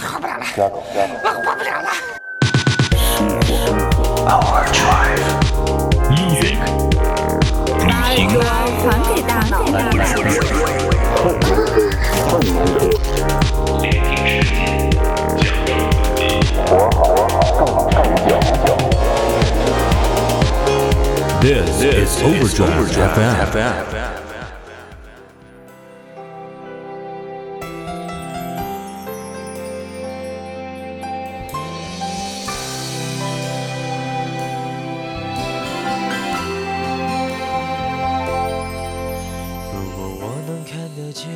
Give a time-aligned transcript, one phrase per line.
[0.00, 0.44] 活不了了，
[1.22, 1.88] 我活不了了。
[6.10, 6.58] Music，
[7.86, 8.32] 把主
[8.80, 8.84] 传
[9.14, 9.54] 给大脑。
[21.40, 22.88] This is Overdrive
[23.50, 24.19] FM.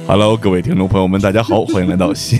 [0.06, 2.38] Hello，各位听众朋友们，大家好， 欢迎来到新。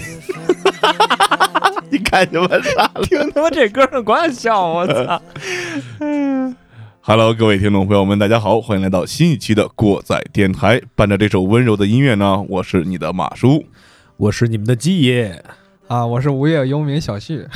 [1.91, 5.23] 你看见我啥了听他妈这歌儿光笑，我操！？
[7.01, 10.81] Hello，各位听众朋友们，大家好，欢迎来到新一期的过载电台。
[10.95, 13.65] 伴着这首温柔的音乐呢，我是你的马叔。
[14.19, 15.43] 我是你们的鸡爷，
[15.89, 17.47] 啊，我是无业游民小旭。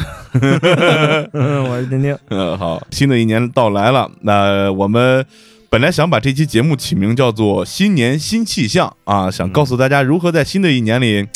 [1.32, 2.16] 嗯，我是丁丁。
[2.30, 5.24] 嗯，好，新的一年到来了，那我们
[5.70, 11.28] 本来想把这期节目起名叫做“新年新气象”啊，想告诉大家如何在新的一年里，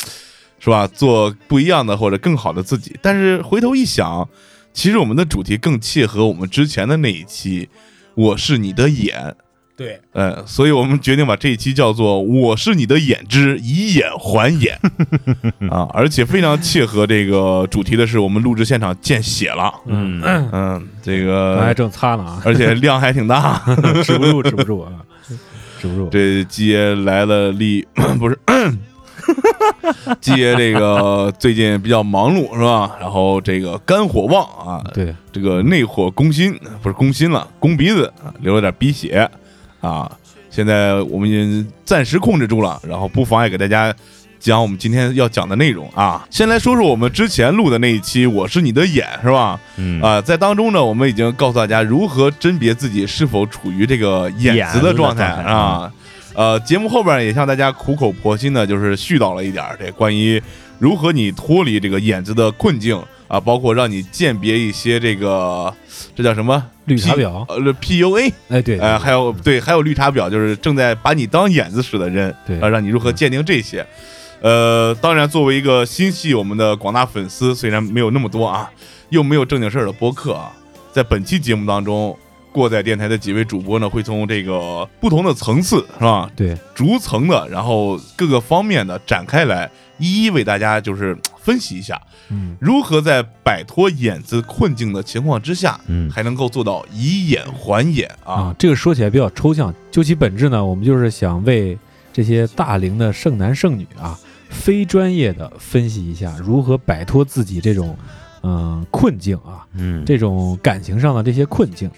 [0.58, 2.96] 是吧，做不一样的或者更好的自己。
[3.02, 4.26] 但是回头一想，
[4.72, 7.68] 其实我们的主题更切合我们之前的那一期
[8.16, 9.36] “我是你的眼”。
[9.82, 14.78] 对，呃，所以我们决定把这一期叫做“我是你的眼之以眼还眼”
[15.68, 23.60] 啊，而且非常切合这个主题的是，我们录制现场见血了，嗯，嗯，这个咱还正擦呢啊，而且量还挺大。
[24.04, 24.92] 止不住，止不住啊，
[25.80, 26.08] 止不住。
[26.10, 27.84] 这季爷来了力
[28.20, 28.38] 不是，
[30.20, 32.96] 季爷这个最近比较忙碌是吧？
[33.00, 39.28] 然后这个肝火旺啊，对，这个内火攻心不是攻心了，攻鼻子啊流了点鼻血
[39.82, 40.10] 啊。
[40.48, 43.94] 现在我们已经暂时控制住了，然后不妨碍给大家
[44.38, 46.26] 讲我们今天要讲的内容啊。
[46.28, 49.58] 先来说说我们之前录的那一期《我是你的眼》是吧？
[49.78, 55.92] 嗯啊、在当中呢，我们已经告诉大家如何甄别自己是否处于这个眼子的状态眼子的状态啊。
[56.34, 60.42] 呃，节目后边也向大家苦口婆心的，就是絮叨了一点儿这关于
[60.78, 65.72] 如何你脱离这个眼子的困境啊，包括让你鉴别一些这个
[66.14, 67.44] 这叫什么绿茶婊。
[67.48, 72.60] 呃 PUA，哎，对，呃，还有对，还有绿茶婊，就是正在把你当眼子使的人，对。
[72.60, 73.86] 啊，让你如何鉴定这些。
[74.40, 78.68] 呃，当然，作为一个心系我们的广大粉丝，虽然没有那么多啊，
[79.10, 80.50] 又没有正经事儿的播客啊，
[80.90, 82.18] 在本期节目当中，
[82.50, 92.56] 过载电台的几位主播呢，会从这个不同的层次是吧，对，逐层的，然后各个方面的展开来，一一为大家就是分析一下，嗯。
[92.60, 96.10] 如何在摆脱眼子困境的情况之下，嗯。
[96.10, 98.34] 还能够做到以眼还眼啊？
[98.34, 101.76] 啊，这个说起来比较抽象，究其本质呢，我们就是想为
[102.12, 107.96] 这些大龄的剩男剩女啊，非专业的分析一下如何摆脱自己这种
[108.42, 111.90] 嗯、呃困境啊，嗯，这种感情上的这些困境。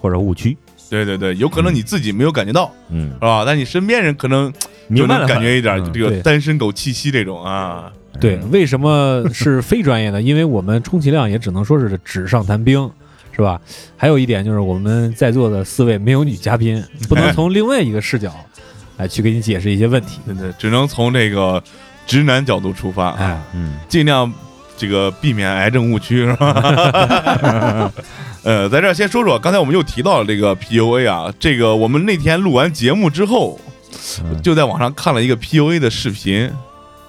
[0.00, 0.54] 或者误区。
[0.90, 3.10] 对对对，有可能你自己没有感觉到，嗯。
[3.14, 3.42] 是，吧？
[3.46, 4.52] 但你身边人可能
[4.88, 7.92] 明白了感觉一点嗯这个单身狗气息这种啊。
[8.20, 10.22] 对，为什么是非专业呢？
[10.22, 12.88] 因为我们充其量也只能说是纸上谈兵，
[13.32, 13.60] 是吧？
[13.96, 18.32] 还有一点就是我们在座的四位没有女嘉宾，不能 从另外一个视角
[18.98, 20.20] 来去给你解释一些问题。
[20.24, 21.60] 对对，只能从这个
[22.06, 24.32] 直男角度出发啊，哎，嗯尽量
[24.76, 27.90] 这个避免癌症误区，是吧？
[28.44, 33.72] 呃，在这儿先说说，刚才我们又提到了这个 PUA 啊，这个我们那天录完节目之后，嗯
[34.42, 36.50] 就在网上看了一个 PUA 的视频，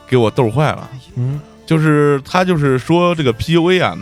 [0.08, 0.90] 给我逗坏了。
[1.16, 3.98] 嗯，就是他就是说这个 PUA 啊，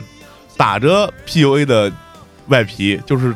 [0.58, 1.92] 打着 PUA 的
[2.48, 3.36] 外皮，就是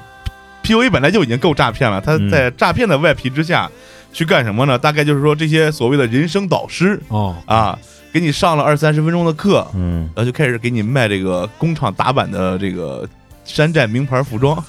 [0.63, 3.69] PUA 本来就已经够诈骗了，他嗯在诈骗的外皮之下
[4.11, 4.77] 去干什么呢？
[4.77, 7.77] 大概就是说这些所谓的人生导师哦，啊，
[8.11, 13.07] 给你上了二三十分钟的课，嗯然后就开始给你卖这个工厂打版的这个
[13.45, 14.61] 山寨名牌服装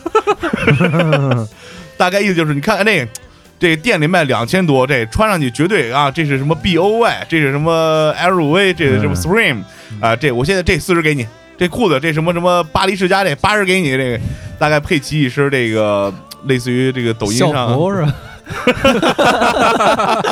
[1.97, 3.09] 大概意思就是你看那个。
[3.59, 6.09] 这店里卖两千多，这穿上去绝对啊！
[6.11, 9.63] 这是什么 B O Y，这是什么 L V，这是什么嗯 Supreme
[10.01, 10.15] 啊？
[10.15, 11.27] 这我现在这四十给你，
[11.59, 14.21] 这裤子这什么什么巴黎世家这八十给你，这个
[14.61, 18.15] 大概配齐一身这个类似于这个抖音校上服是吧？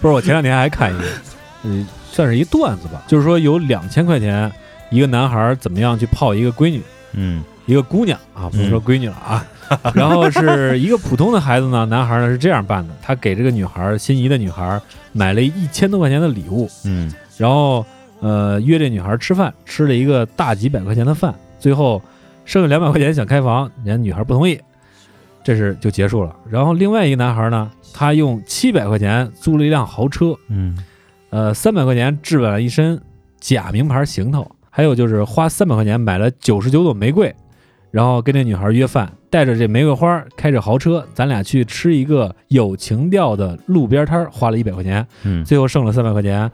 [0.00, 1.04] 不是，我前两天还看一个，
[1.62, 4.50] 嗯，算是一段子吧，就是说有两千块钱，
[4.90, 6.82] 一个男孩怎么样去泡一个闺女，
[7.12, 9.44] 嗯一个姑娘啊，不是说闺女了啊。
[9.94, 14.80] 然后是一个普通的孩子呢，男孩呢是这样办的，他给这个女孩心仪的女孩
[15.12, 17.12] 买了一千多块钱的礼物，嗯。
[17.36, 17.84] 然后
[18.20, 22.00] 呃约这女孩吃饭，吃了一个大几百块钱的饭，最后
[22.44, 24.58] 剩下两百块钱想开房，人家女孩不同意，
[25.44, 26.34] 这是就结束了。
[26.48, 30.76] 然后另外一个男孩呢，他用七百块钱租了一辆豪车，嗯。
[31.30, 32.98] 呃三百块钱置办了一身
[33.40, 37.34] 假名牌行头，还有就是花三百块钱买了九十九朵玫瑰，
[37.90, 45.44] 然后跟这女孩约饭，带着这玫瑰花，开着豪车，咱俩去吃一个有情调的路边摊儿，花了一百块钱，嗯。
[45.44, 46.50] 最后剩了三百块钱，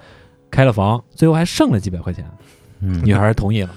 [0.50, 2.24] 开了房，最后还剩了几百块钱，
[2.80, 3.00] 嗯。
[3.04, 3.70] 女孩同意了。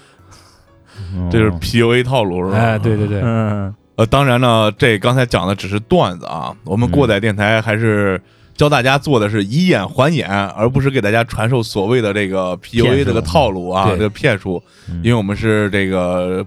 [1.29, 2.57] 这是 PUA 套路是吧？
[2.57, 3.73] 哎，对对对，嗯。
[3.97, 8.21] 呃，当然呢，这刚才讲的只是段子啊，我们过载电台还是
[8.53, 16.45] 教大家做的是以眼还眼，而不是给大家传授所谓的这个 PUA 这个套路啊，这个骗术，嗯因为我们是这个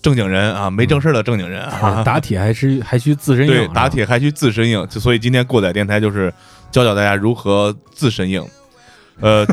[0.00, 6.32] 正经人啊，没正事儿的正经人啊， 打铁还是还需自身硬，对，打铁还需自身硬，就所以今天过载电台就是
[6.70, 8.44] 教教大家如何自身硬。
[9.20, 9.44] 呃，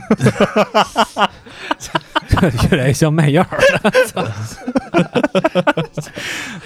[2.70, 3.92] 越来越像卖药儿了。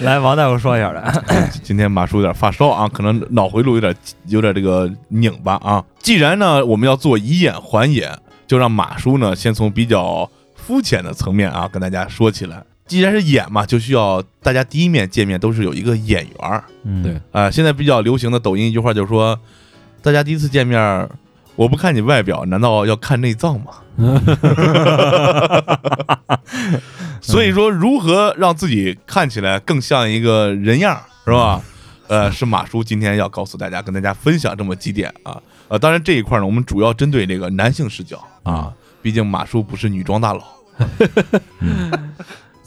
[0.00, 1.10] 来，王大夫说一下来。
[1.64, 5.82] 今天马叔有点发烧啊，可能脑回路有点有点这个拧巴啊。
[5.98, 8.14] 既然呢我们要做以眼还眼，
[8.46, 12.62] 就让马叔呢先从比较肤浅的层面啊跟大家说起来。
[12.90, 19.38] 既然是演嘛，就需要大家第一面见面都是有一个演员儿嗯对啊、现在比较流行的抖音一句话就是说，
[20.02, 21.08] 大家第一次见面儿，
[21.54, 23.66] 我不看你外表，难道要看内脏吗？
[27.22, 31.62] 所以说，如何让自己看起来更像一个人样儿，是吧？
[32.08, 35.40] 呃，是马叔今天要告诉大家，跟大家分享这么几点啊。
[35.68, 40.42] 呃，当然这一块呢，我们主要针对这个男性视角啊，毕竟马叔不是女装大佬。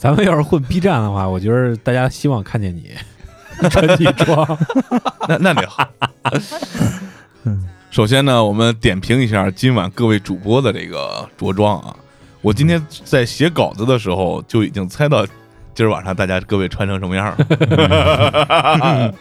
[0.03, 2.91] 咱们要是混 B 站的话，我觉得大家希望看见你
[3.71, 4.45] 穿西装。
[5.29, 5.87] 那那得好。
[7.89, 11.95] 首先呢，我们点评一下今晚各位主播的这个着装啊。
[12.41, 15.25] 我今天在写稿子的时候就已经猜到
[15.73, 19.13] 今儿晚上大家各位穿成什么样了。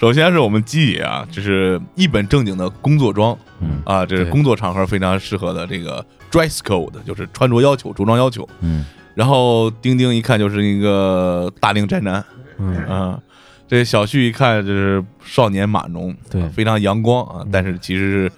[0.00, 8.48] 首先是我们鸡爷啊，这是一本正经的工作装嗯啊，这是工作场合非常适合的这个 dress code，就是穿着要求、着装要求。
[8.62, 12.24] 嗯然后丁丁一看就是一个大龄宅男，
[12.58, 13.18] 嗯，啊，
[13.68, 18.32] 这小旭一看就是少年码农，对啊非常阳光啊，但是其实是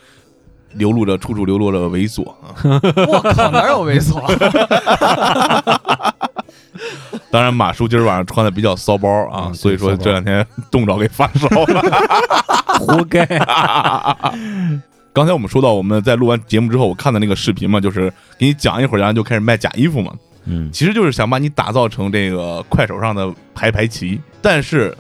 [0.75, 2.55] 流露着处处流露着 猥琐啊。
[2.63, 4.21] 我靠，哪有猥琐？
[7.31, 11.83] 当然，马叔今儿晚上穿的比较骚包啊，嗯所以说这两天冻着给发烧了。
[12.79, 13.25] 活该。
[13.39, 14.33] 啊
[15.13, 20.13] 刚才我们说到我们在录完节目之后，我看的那个视频嘛，就是给你讲一会儿，然后就开始卖假衣服嘛，
[20.47, 24.21] 嗯其实就是想把你打造成这个快手上的排排齐。
[24.41, 24.97] 但是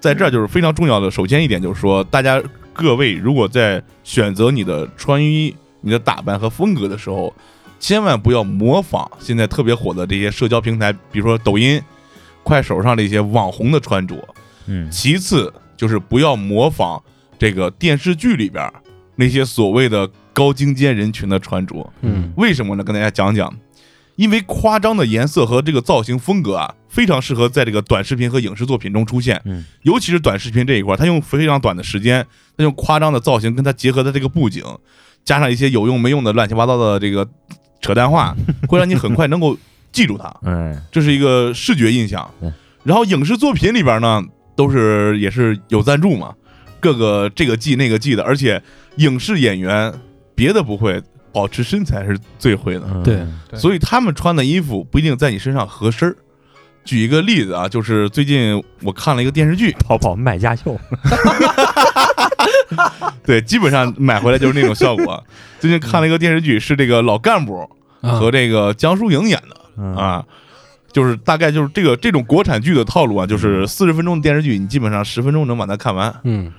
[0.00, 2.42] 在这儿就是非常重要的，首先一点就是说，大家
[2.72, 7.34] 各位如果在选择你的穿衣、你的打扮和风格的时候，
[7.80, 11.82] 千万不要模仿现在特别火的这些社交平台，比如说抖音、
[12.42, 14.16] 快手上的一些网红的穿着。
[14.66, 17.02] 嗯其次就是不要模仿
[17.38, 18.72] 这个电视剧里边
[19.16, 21.92] 那些所谓的高精尖人群的穿着。
[22.02, 22.84] 嗯为什么呢？
[22.84, 23.52] 跟大家讲讲，
[24.16, 29.40] 因为夸张的颜色和这个造型风格啊，非常适合在这个短视频和影视作品中出现。
[29.44, 32.26] 嗯，尤其是短视频这一块，它用非常短的时间，
[32.56, 34.62] 它用夸张的造型跟它结合的这个布景，
[35.24, 37.26] 加上一些有用没用的乱七八糟的这个
[37.80, 38.36] 扯淡话，
[38.68, 39.56] 会让你很快能够
[39.90, 40.34] 记住它。
[40.44, 42.30] 哎这是一个视觉印象。
[42.84, 44.22] 然后影视作品里边呢，
[44.56, 46.34] 都是也是有赞助嘛，
[46.80, 48.60] 各个这个季那个季的，而且
[48.96, 49.94] 影视演员
[50.34, 51.00] 别的不会，
[51.32, 53.02] 保持身材是最会的，嗯。
[53.02, 53.26] 对。
[53.48, 53.58] 对。
[53.58, 56.08] 所以他们穿的衣服不一定在你身上合身。
[56.08, 56.16] 儿。
[56.84, 60.76] 举一个例子啊，就是最近我看了一个电视剧，淘宝卖家秀，
[63.24, 65.24] 对，基本上买回来就是那种效果。
[65.60, 67.70] 最近看了一个电视剧，是这个老干部
[68.00, 69.56] 啊和这个江疏影演的。
[69.78, 69.94] 嗯。
[69.94, 70.24] 啊，
[70.92, 76.14] 就是大概就是这个这种国产剧的套路啊，就是四十分钟的电视剧，你基本上十分钟能把它看完。
[76.24, 76.52] 嗯，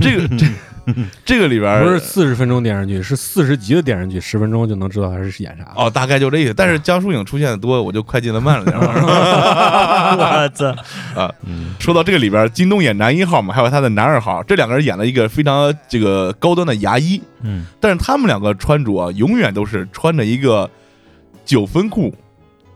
[0.00, 0.46] 这个这
[1.24, 5.72] 这个里边不是四十分钟电视剧，是四十集的电视剧，十分钟就能知道他是演啥。
[5.76, 6.54] 哦，大概就这意思。
[6.54, 8.84] 但是江疏影出现的多，我就快进的慢了点儿。
[10.16, 10.66] 我操，
[11.20, 11.32] 啊，
[11.78, 20.68] 说到这个里边儿，金东演男一号嘛，还有他的男二号，这两个人演了一个非常这个高端的牙医，嗯但是他们两个穿着啊，永远都是穿着一个
[21.44, 22.12] 九分裤，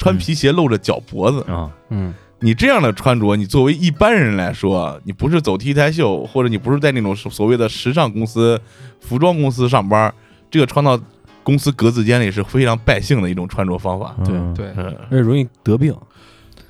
[0.04, 1.40] 穿皮鞋露着脚脖子。
[1.50, 8.61] 啊嗯，你这样的穿着，你作为一般人来说，你不是走 T 台秀，或者你不是在那种所谓的时尚公司、
[9.00, 10.12] 服装公司上班，
[10.50, 11.00] 这个穿到
[11.42, 14.14] 公司格子间里是非常败兴的一种穿着方法。
[14.26, 15.96] 对嗯对，嗯，而且容易得病。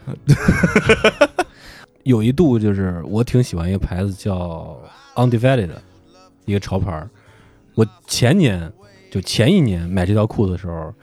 [2.04, 4.78] 有一度就是我挺喜欢一个牌子叫
[5.16, 5.82] 的
[6.44, 7.04] 一个潮牌，
[7.74, 8.70] 我前年
[9.10, 10.94] 就前一年买这条裤子的时候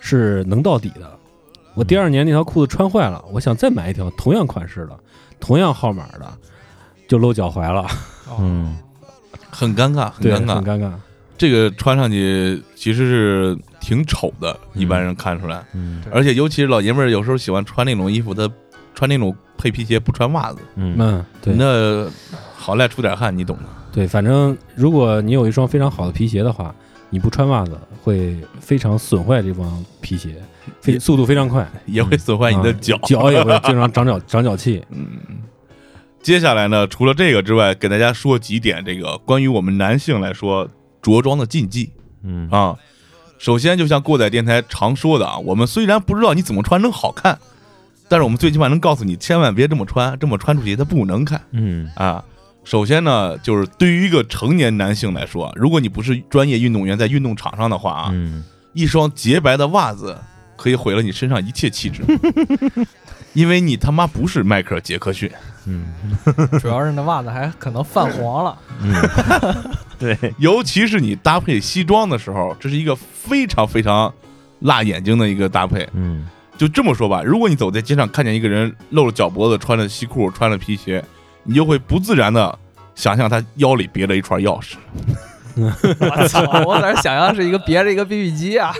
[0.00, 1.18] 是能到底的，
[1.74, 4.98] 我第二年那条裤子穿坏了，我想再买一条同样款式的、
[5.40, 6.26] 同样号码的，
[7.08, 7.82] 就露脚踝了，
[8.28, 8.76] 哦 嗯
[9.50, 10.54] 很尴尬，很对，尴尬。
[10.56, 10.92] 很尴尬。
[11.36, 15.64] 这个穿上去其实是挺丑的，一般人看出来。
[15.72, 18.48] 嗯而且尤其是老爷们儿，有时候喜欢穿那种衣服，他
[18.94, 22.08] 穿那种配皮鞋不穿袜子，嗯嗯，对那
[22.56, 23.64] 好赖出点汗，你懂的。
[23.92, 26.72] 对，反正如果你有一双非常好的皮鞋的话，
[27.10, 30.36] 你不穿袜子会非常损坏这双皮鞋，
[30.80, 32.98] 非速度非常快，也会损坏你的啊脚。
[33.04, 34.84] 脚也会 经常长脚长脚气。
[34.90, 35.06] 嗯，
[36.22, 40.68] 接下来呢，除了这个之外，给大家说几点这个关于我们男性来说
[41.02, 41.92] 着装的禁忌
[42.22, 42.76] 嗯啊。
[43.38, 47.38] 首先，就像过载电台常说的啊，我们虽然不知道你怎么穿能好看，
[48.08, 52.24] 但是我们最起码能告诉你，千万别这么穿，这么穿出去它不能看嗯啊。
[52.62, 58.42] 首先呢，就是对于一个成年男性来说，如果你不是专业运动员，在运动场上的话啊，嗯
[58.72, 60.16] 一双洁白的袜子
[60.56, 62.02] 可以毁了你身上一切气质，
[63.34, 65.30] 因为你他妈不是迈克尔·杰克逊。
[65.66, 65.86] 嗯
[66.60, 68.58] 主要是那袜子还可能泛黄了。
[68.82, 68.94] 嗯，
[69.98, 74.12] 对，尤其是你搭配西装的时候，这是一个非常非常
[74.60, 75.88] 辣眼睛的一个搭配。
[75.94, 81.02] 嗯就这么说吧，如果你走在街上看见一个人露着脚脖子，穿着西裤，穿着皮鞋，
[81.42, 82.56] 你就会不自然的
[82.94, 84.74] 想象他腰里别了一串钥匙。
[86.00, 86.42] 我操！
[86.66, 88.74] 我在这想象是一个别着一个 BB 机啊。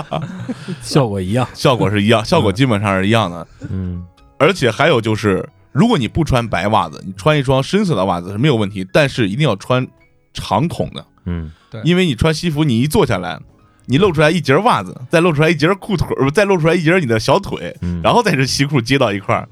[0.82, 1.48] 效果一样。
[1.54, 3.46] 效果是一样，效果基本上是一样的。
[3.70, 4.04] 嗯
[4.36, 9.86] 而且还有就是，如果你不穿白袜子，你穿一双深色的袜子是没有问题，但是一定要穿
[10.34, 13.38] 长筒的，嗯对因为你穿西服，你一坐下来，
[13.86, 19.48] 你露出来一截袜子，再露出来一截裤腿， 再露出来一截你的小腿，嗯，然后再是西裤接到一块儿。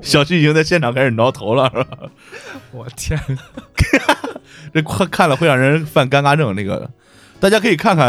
[0.00, 1.98] 小徐已经在现场开始挠头了，是吧？
[2.70, 3.20] 我天！
[4.72, 6.54] 这看看了会让人犯尴尬症。
[6.54, 6.88] 那个
[7.40, 8.06] 大家可以看看，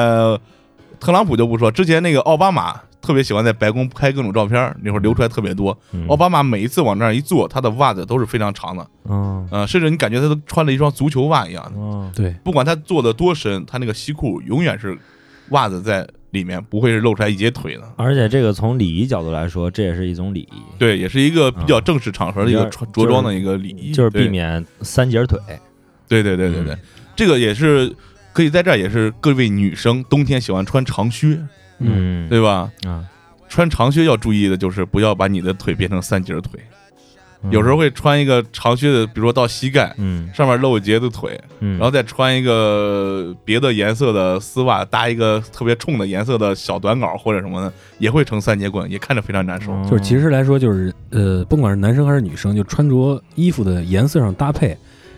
[1.00, 5.78] 特朗普就不说，之前那个奥巴马特别喜欢在白宫拍各种照片，那会儿流出来特别多。
[5.92, 11.72] 嗯奥巴马每一次往那儿一坐，他的袜子都是非常长的，嗯呃，甚至你感觉他都穿了一双足球袜一样的。
[11.76, 14.98] 嗯对，不管他坐的多深，他那个西裤永远是
[15.50, 17.84] 袜子在里面，不会是露出来一截腿的。
[17.98, 25.38] 而且这个从礼仪角度来说，这也是一种礼仪，对，也是一个比较正式场合的一个嗯穿着装的一个礼仪，就是避免三截腿。
[26.22, 26.78] 对对对对对，
[27.16, 27.92] 这个也是
[28.32, 31.40] 可以在这儿，也是各位女生冬天喜欢穿长靴，
[31.80, 32.72] 嗯，对吧？
[32.86, 33.04] 啊，
[33.50, 36.60] 穿长靴要注意的就是不要把你的腿变成三节腿，
[37.44, 37.52] 嗯。
[37.52, 39.94] 有时候会穿一个长靴的，比如说到膝盖。
[39.98, 40.30] 嗯。
[40.34, 49.72] 上面露一截的腿，嗯，然后再穿一个别的颜色的丝袜，搭一个特别冲的颜色的小短袄或者什么的，也会成三节棍，也看着非常难受。
[49.74, 54.76] 嗯就是其实来说，就是呃，甭管是男生还是女生，就穿着衣服的颜色上搭配，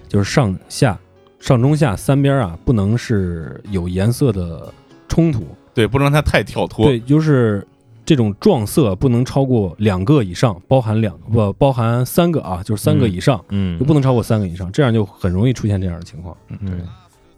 [0.08, 0.98] 就是上下、
[1.40, 4.72] 上中下三边啊，不能是有颜色的
[5.08, 5.46] 冲突。
[5.74, 6.86] 对，不能让它太跳脱。
[6.86, 7.66] 对，就是
[8.06, 16.38] 这种撞色不能超过两个以上，包含两不包含三个啊，就是三个以上，嗯就不能超过三个以上，这样就很容易出现这样的情况。
[16.48, 16.82] 嗯，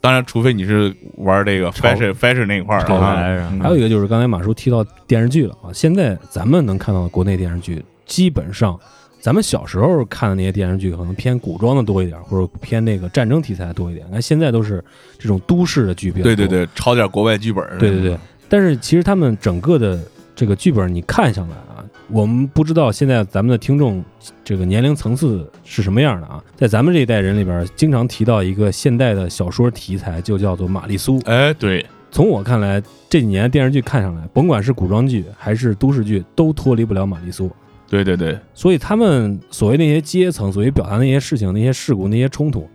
[0.00, 3.24] 当然，除非你是玩这个 fashion fashion 那一块儿的啊。
[3.50, 8.78] 嗯还有一个就是刚才马叔提到电视剧了啊，现在咱们能看到的国内电视剧，基本上
[9.20, 14.06] 咱们小时候看的那些电视剧，可能偏古装的多一点，或者偏那个战争题材多一点。
[14.10, 14.82] 那现在都是
[15.18, 16.36] 这种都市的剧比较多。
[16.36, 17.64] 对对对，抄点国外剧本。
[17.78, 20.00] 对对对，但是其实他们整个的
[20.36, 24.02] 这个剧本你看下来啊，我们不知道现在咱们的听众
[24.44, 26.42] 这个年龄层次是什么样的啊。
[26.56, 31.20] 在咱们这一代人里边，经常提到一个现代的小说题材，就叫做玛丽苏。
[31.24, 37.50] 哎，对，从我看来，这几年电视剧看上来，甭管是古装剧还是都市剧，都脱离不了玛丽苏。
[37.88, 42.68] 对对对，所以他们所谓那些阶层，所谓表达那些事情、那些事故、那些冲突，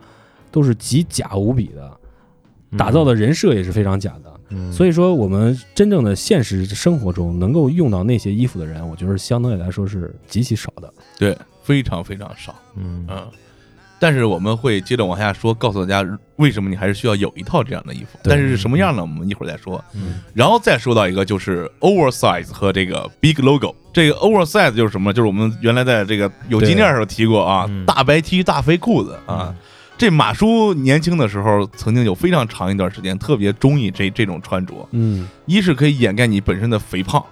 [0.52, 2.00] 都是极假无比的，
[2.78, 4.34] 打造的人设也是非常假的。
[4.50, 10.94] 嗯，所以说，我们真正的现实生活中能够用到那些衣服的人，我觉得相对来说是极其少的。
[11.18, 12.56] 对，非常非常少。
[12.76, 13.28] 嗯嗯，
[14.04, 19.02] 但是我们会接着往下说，告诉大家为什么你还是需要有一套这样的衣服，但是是什么样呢？
[19.02, 19.82] 我们一会儿再说。
[19.96, 23.74] 嗯然后再说到一个就是 oversize 和这个 big logo。
[23.94, 25.14] 这个 oversize 就是什么？
[25.14, 29.56] 就是我们原来在这个有纪念的时候提过啊，嗯大白 T 大肥裤子啊。
[29.98, 37.24] 这马叔年轻的时候，曾经有非常长一段时间特别中意这这种穿着，嗯，一是可以掩盖你本身的肥胖，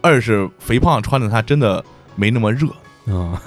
[0.00, 2.68] 二是肥胖穿着它真的没那么热，
[3.06, 3.40] 啊，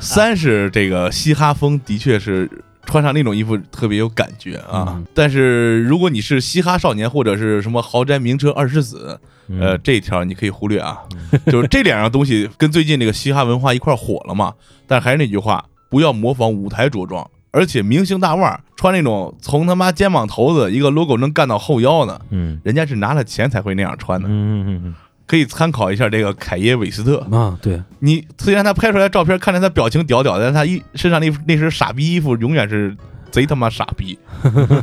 [0.00, 2.50] 三是这个嘻哈风的确是
[2.84, 4.86] 穿上那种衣服特别有感觉啊。
[4.88, 10.98] 嗯但是如果你是嘻哈少年或者是什么豪宅名车二世子，嗯呃，这一条你可以忽略啊。
[11.46, 14.54] 就是这两样东西跟最近这个嘻哈文化一块儿火了嘛。
[14.86, 17.28] 但还是那句话，不要模仿舞台着装。
[17.50, 24.28] 而且明星大腕儿穿那种从他妈肩膀头子一个 logo 能干到后腰的，嗯人家是拿了钱才会那样穿的。
[24.28, 24.94] 嗯嗯嗯
[25.28, 27.18] 可以参考一下这个凯耶韦斯特。
[27.30, 32.96] 啊，对，你虽然他拍出来照片看着他表情屌屌的，但他一身上那那身傻逼衣服永远是
[33.30, 34.18] 贼他妈傻逼。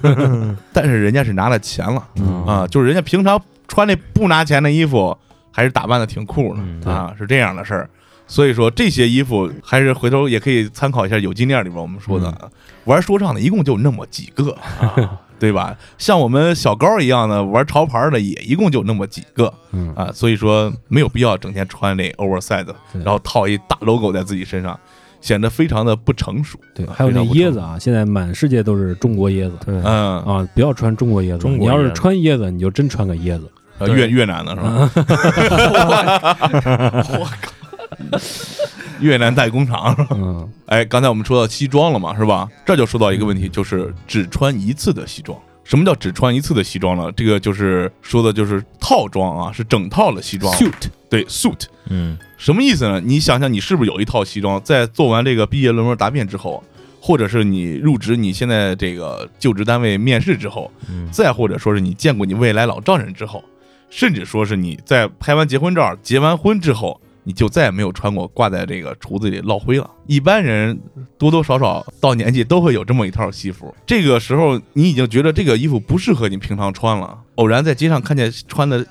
[0.72, 2.08] 但是人家是拿了钱了。
[2.18, 2.46] 嗯。
[2.46, 5.18] 啊，就是人家平常穿那不拿钱的衣服，
[5.52, 7.90] 还是打扮的挺酷嗯的啊，是这样的事儿。
[8.28, 12.52] 所以说这些衣服还是回头也可以参考一下有金链里边我们说的，
[12.86, 14.52] 玩说唱的一共就那么几个。
[14.82, 15.76] 啊，对吧？
[15.98, 24.80] 像我们小高一样的玩潮牌的也一共就那么几个嗯啊，所以说没有必要整天穿那 oversize，对然后套一大 logo 在自己身上，
[25.22, 26.58] 显得非常的不成熟。
[26.74, 29.58] 对，还有那椰子啊，现在满世界都是中国椰子。
[29.66, 31.40] 对嗯，啊，不要穿中国椰子。
[31.40, 33.50] 中国你要是穿椰子，你就真穿个椰子。
[33.78, 34.90] 呃越越南的是吧？
[37.20, 37.52] 我靠，
[39.00, 39.96] 越南代工厂。
[40.12, 42.48] 嗯，哎，刚才我们说到西装了嘛，是吧？
[42.66, 45.38] 这就说到一个问题，就是只穿一次的西装。
[45.64, 47.12] 什么叫只穿一次的西装呢？
[47.14, 50.54] 这个就是说的就是套装啊，是整套的西装。
[50.56, 50.72] suit
[51.10, 53.02] 对 suit 嗯什么意思呢？
[53.04, 56.64] 你想想，你是不是有一套西装，在做完这个毕业论文答辩之后，
[57.02, 63.44] 或者是你入职你现在这个就职单位面试之后，嗯再或者说是你见过你未来老丈人之后，
[63.90, 69.90] 甚至说是你在拍完结婚照、结完婚之后，你就再也没有穿过挂在这个橱子里落灰了。
[70.08, 70.80] 一般人
[71.18, 78.86] 多多少少到年纪都会有这么一套西服，这个时候你已经觉得这个衣服不适合你平常穿了，偶然在街上看见穿的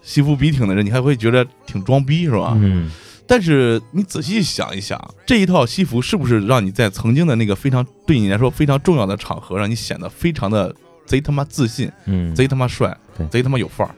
[0.00, 2.54] 西服笔挺的人，你还会觉得挺装逼是吧？
[2.56, 2.90] 嗯
[3.26, 10.74] 但是你仔细想一想，这一套西服是不是让你在曾经的那个非常对你来说非常重要的场合，让你显得非常的
[11.06, 11.88] 贼他妈自信？
[12.06, 13.94] 嗯，贼他妈帅对，贼他妈有范儿。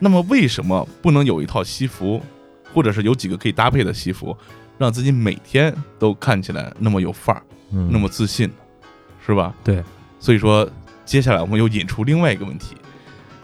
[0.00, 2.20] 那么为什么不能有一套西服，
[2.72, 4.36] 或者是有几个可以搭配的西服，
[4.76, 8.50] 让自己每天都看起来那么有范儿，嗯那么自信？
[9.26, 9.54] 是吧？
[9.62, 9.82] 对。
[10.18, 10.68] 所以说，
[11.04, 12.76] 接下来我们又引出另外一个问题：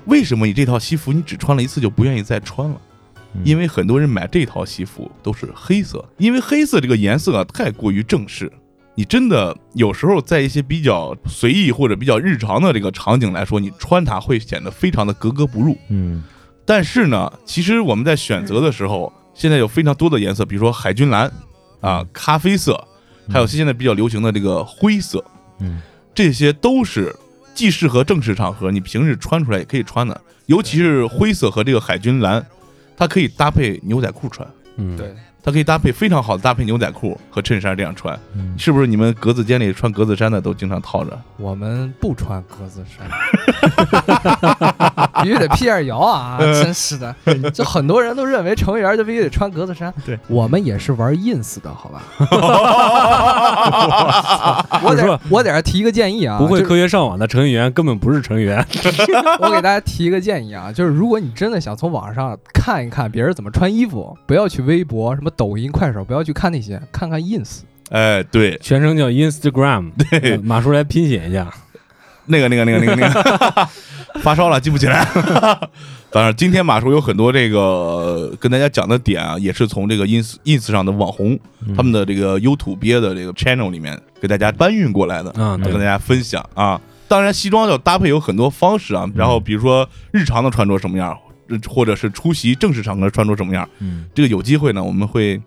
[0.06, 2.80] 为什么你这套西服你只穿了一次就不愿意再穿了？
[3.42, 8.50] 因为很多人买这套西服都是黑色，因为黑色这个颜色啊太过于正式。
[8.94, 15.76] 你真的有时候在一些比较随意或者比较日常的这个场景来说，你穿它会显得非常的格格不入。
[15.88, 16.22] 嗯
[16.66, 21.30] 但是呢，其实我们在选择的时候，现在有非常多的颜色，比如说海军蓝
[21.80, 22.82] 啊、咖啡色，
[23.28, 25.24] 还有现在比较流行的这个灰色，
[25.60, 25.80] 嗯。
[26.14, 27.12] 这些都是
[27.56, 30.20] 既适合正式场合，你平时穿出来也可以穿的。
[30.46, 32.46] 尤其是灰色和这个海军蓝，
[32.96, 35.12] 它可以搭配牛仔裤穿，嗯，对，
[35.44, 38.18] 它可以搭配非常好的搭配牛仔裤和衬衫这样穿。
[38.34, 41.18] 嗯是不是你们格子间里穿格子衫的都经常套着？
[41.36, 43.06] 我们不穿格子衫，
[45.22, 46.38] 必须得披点摇啊！
[46.40, 47.14] 真是的，
[47.52, 52.02] 就很多人都认为成员就必须得穿格子衫，对我们也是玩 ins 的，好吧？
[54.82, 58.64] 我说得我在这儿提一个建议啊，就是不会科学上网的程序员根本不是程序员。
[59.40, 67.60] 我给大家提一个建议啊，就是如果你真的想从网上看一看别人怎么穿衣服，不要去微博、什么抖音、快手，不要去看那些，看看 ins。
[67.90, 69.92] 哎，对，全称叫 Instagram。
[70.10, 71.52] 对呃马叔来拼写一下。
[72.26, 73.68] 那个那个那个那个那个，
[74.22, 75.06] 发烧了记不起来。
[76.10, 81.38] 当然，今天马叔有很多这个跟大家讲的点啊，也是从这个 ins ins 上的网红
[81.76, 86.80] 他们的这个 YouTube 憋的这个 channel 里面给大家搬运过来的，嗯对跟大家分享啊。
[87.06, 91.14] 当然，西装要搭配有很多方式啊，然后比如说日常的穿着什么样，
[91.68, 95.40] 或者是出席正式场合穿着什么样，嗯这个有机会呢，我们会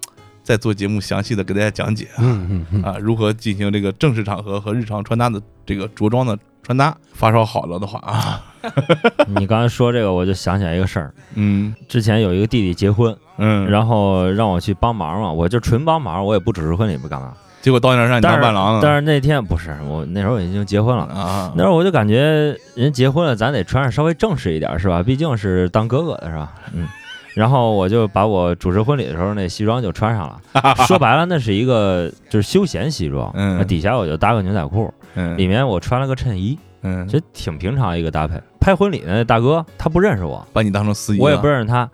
[0.44, 2.20] 再做节目详细的给大家讲解啊。
[2.20, 6.96] 嗯嗯嗯，啊，如何进行这个正式场合和日常穿搭的这个着装的穿搭。
[7.14, 8.44] 发烧好了的话啊，
[9.28, 11.14] 你刚才说这个，我就想起来一个事儿。
[11.34, 17.34] 嗯之前有一个弟弟结婚，嗯，然后让我去帮忙嘛，我就纯帮忙，我也不主持婚礼，不干嘛。
[17.62, 25.04] 结果到那儿让你当伴郎了，但是那天不是我那时候已经结婚了，啊，那时候我就感觉人结婚了，咱得穿上稍微正式一点，是吧？
[25.04, 26.54] 毕竟是当哥哥的，是吧？
[26.74, 26.88] 嗯。
[27.34, 30.42] 然后我就把我主持婚礼的时候那西装就穿上了，
[30.88, 33.58] 说白了那是一个就是休闲西装，嗯。
[33.60, 35.38] 那底下我就搭个牛仔裤，嗯。
[35.38, 38.42] 里面我穿了个衬衣，嗯，其实挺平常一个搭配。
[38.60, 41.88] 拍婚礼的那大哥他不认识我，把你当成司仪，我也不，认识他，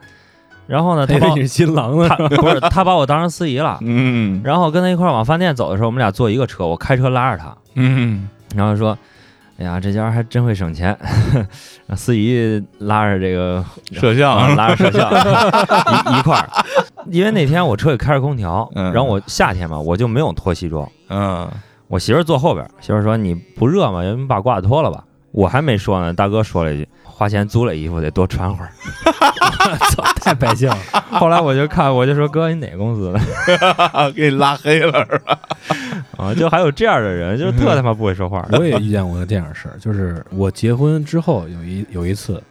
[0.67, 2.08] 然后呢，他以你是新郎呢。
[2.10, 2.15] 他。
[2.30, 4.41] 不是他把我当成司仪了， 嗯。
[4.43, 8.28] 然后跟他一块儿往饭店走的时候，我们俩坐一个车，我开车拉着他，嗯。
[8.56, 8.97] 然后说
[9.60, 10.97] ：“哎呀，这家还真会省钱。
[11.88, 14.38] ”让司仪拉着这个摄像。
[14.38, 15.10] 啊，拉着摄像。
[16.13, 16.49] 一一块儿，
[17.12, 18.91] 因为那天我车里开着空调，嗯。
[18.93, 21.47] 然后我夏天嘛，我就没有脱西装，嗯。
[21.89, 24.04] 我媳妇坐后边，媳妇说：“你不热吗？
[24.04, 28.72] 要不你把褂子脱了吧。”我还没说呢，大哥说了一句：“花钱租了衣服得多穿会儿。
[29.91, 30.78] 操，太白净了。”
[31.12, 33.19] 后来我就看，我就说：“哥，你哪公司的？”
[34.15, 35.39] 给你拉黑了是吧？
[36.17, 38.48] 啊， 就还有这样的人，就是特他妈不会说话。
[38.52, 42.41] 我也遇见过这样的事儿，就是我结婚之后有一有一次，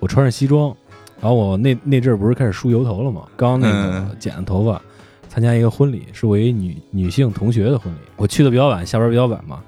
[0.00, 0.74] 我穿上西装，
[1.20, 3.22] 然后我那那阵儿不是开始梳油头了吗？
[3.36, 4.82] 刚那个嗯剪了头发，
[5.28, 7.98] 参加一个婚礼，是我一女女性同学的婚礼。
[8.16, 9.60] 我去的比较晚，下班比较晚嘛，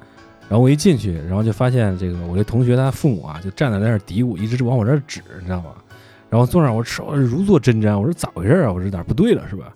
[0.55, 5.71] 然后我一进去，然后就发现这个我这同学他父母啊，就站在那儿嘀咕，一直往我这儿指，你知道吗？
[6.31, 8.71] 然后坐那儿，我手如坐针毡，我说咋回事啊？
[8.73, 9.75] 我说哪儿不对了是吧？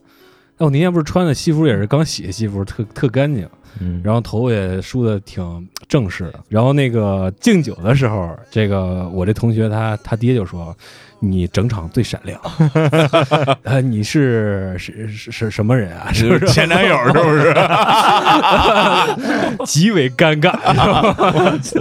[0.56, 3.44] 那我那天不是穿的西服也是刚洗的西服，特特干净，
[3.80, 6.40] 嗯，然后头也梳的挺正式的。
[6.48, 10.74] 然后那个敬酒的时候，这个我这同学他他爹就说
[11.20, 12.40] ：“你整场最闪亮，
[13.64, 16.12] 呃，你是是是是什么人啊？
[16.12, 17.54] 是不是前男友是不是？
[19.66, 20.52] 极为尴尬？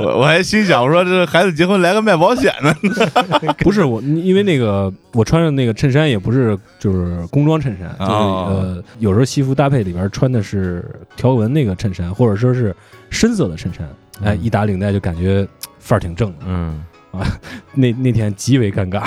[0.02, 2.76] 我我还心想，我说这孩子结婚来个卖保险的，
[3.60, 10.84] 不是我，因为那个我穿的那个衬衫也不是就是工装衬衫，就是、哦呃有时候西服搭配里边穿的是
[11.16, 12.76] 条纹那个衬衫，或者说是
[13.10, 13.88] 深色的衬衫，
[14.24, 15.48] 哎，一打领带就感觉
[15.80, 16.38] 范儿挺正的。
[16.46, 16.84] 嗯。
[17.74, 19.02] 那那天极为尴尬，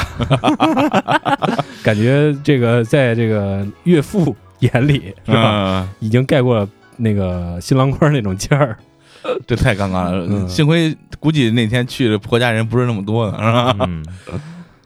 [1.85, 8.77] 感觉这个在这个岳父眼里是吧，嗯，已经盖过了那个新郎官那种劲儿。
[9.47, 10.27] 这太尴尬了。
[10.29, 10.49] 嗯。
[10.49, 13.77] 幸亏估计那天去的婆家人不是那么多的，是吧？
[13.87, 14.05] 嗯。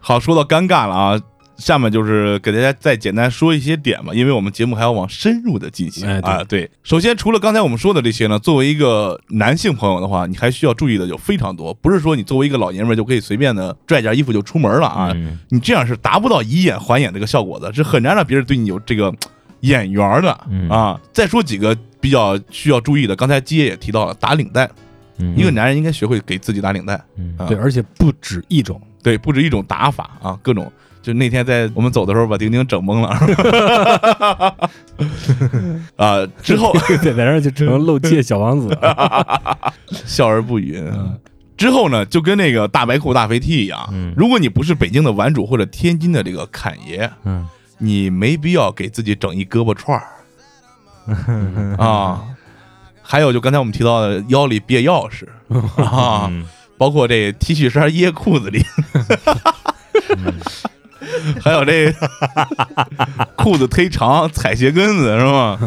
[0.00, 1.20] 好，说到尴尬了啊，
[1.56, 6.42] 下面就是给大家再简单说一些点吧，因为我们节目还要往深入的进行、哎啊。
[6.44, 19.14] 对，首先除了刚才我们说的这些呢，作为一个男性朋友的话，你还需要注意的有非常多，不是说你作为一个老爷们儿就可以随便的拽件衣服就出门了啊，嗯你这样是达不到以眼还眼这个效果的，是很难让别人对你有这个
[19.60, 21.00] 眼缘儿的、嗯啊。
[21.12, 24.68] 再说几个比较需要注意的，刚才基爷也提到了打领带，
[25.18, 27.00] 嗯一个男人应该学会给自己打领带。
[27.16, 28.80] 嗯啊对，而且不止一种。
[29.02, 30.72] 对，不止一种打法啊，各种。
[31.04, 33.10] 就那天在我们走的时候，把丁丁整懵了。
[35.96, 38.74] 啊，之后 对，在那儿就成露怯小王子。
[40.06, 40.82] 笑而不语。
[41.58, 50.00] 之后呢，就跟那个大白裤大肥 T 一样，嗯如果你不是北京的玩主或者天津的这个侃爷，嗯你没必要给自己整一胳膊串
[51.06, 52.22] 儿啊。
[53.02, 55.26] 还有就刚才我们提到的腰里别钥匙
[55.82, 56.46] 啊，嗯
[56.78, 58.64] 包括这 T 恤衫掖裤子里，
[61.40, 61.92] 还有这
[63.36, 65.58] 裤子忒长踩鞋跟子是吗？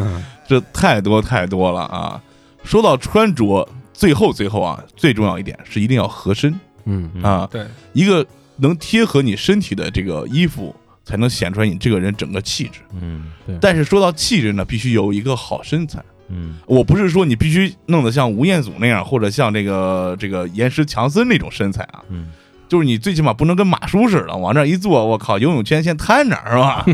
[0.46, 2.20] 这太多太多了啊！
[2.64, 10.74] 说到穿着，最后最后啊，最重要一点是一定要合身嗯，啊，对，一个能贴合你身体的这个衣服，
[11.04, 12.80] 才能显出来你这个人整个气质。
[13.00, 16.02] 嗯对但是说到气质呢，必须有一个好身材。
[16.30, 22.28] 嗯我不是说你必须弄得像吴彦祖那样，或者像这个这个岩石强森那种身材啊，嗯
[22.68, 26.84] 就是你最起码不能跟马叔似的，往那一坐， 我靠，游泳圈先摊着是吧？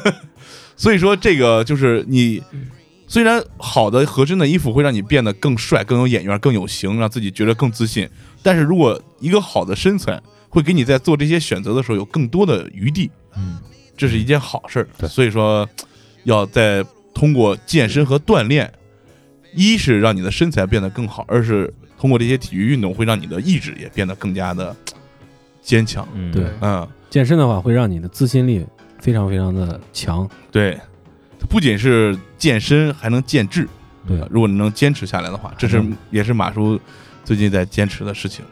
[0.76, 2.42] 所以说这个就是你
[3.06, 8.08] 虽然好的合身的衣服会让你变得更帅、更有眼缘、更有型，让自己觉得更自信，
[8.42, 13.58] 但是如果一个好的身材会给你在做这些选择的时候有更多的余地，嗯，
[13.96, 14.88] 这是一件好事儿。
[14.96, 15.68] 对所以说
[16.24, 18.72] 要在通过健身和锻炼，
[19.54, 24.74] 一是让你的身材变得更好，二是通过这些体育运动会让你的意志也变得更加的
[25.60, 26.08] 坚强。
[26.14, 28.64] 嗯对嗯，健身的话会让你的自信力
[28.98, 30.26] 非常非常的强。
[30.50, 30.80] 对，
[31.50, 33.68] 不仅是健身，还能健智。
[34.08, 36.80] 对呃如果你能坚持下来的话，这是也是马叔
[37.22, 38.42] 最近在坚持的事情。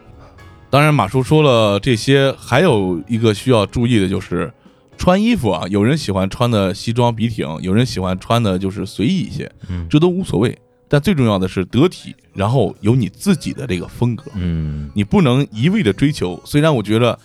[0.69, 4.53] 当然，马叔说了这些，还有一个需要注意的就是
[4.95, 10.55] 穿衣服啊，有人喜欢穿的西装笔挺，有人喜欢穿的就是随意一些，嗯这都无所谓。
[10.89, 14.23] 但最重要的是得体，然后有你自己的这个风格。
[14.35, 16.41] 嗯你不能一味的追求。
[16.43, 17.17] 虽然我觉得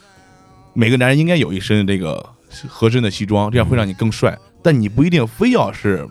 [0.74, 2.24] 每个男人应该有一身这个
[2.68, 6.06] 合身的西装，这样会让你更帅，但你不一定非要是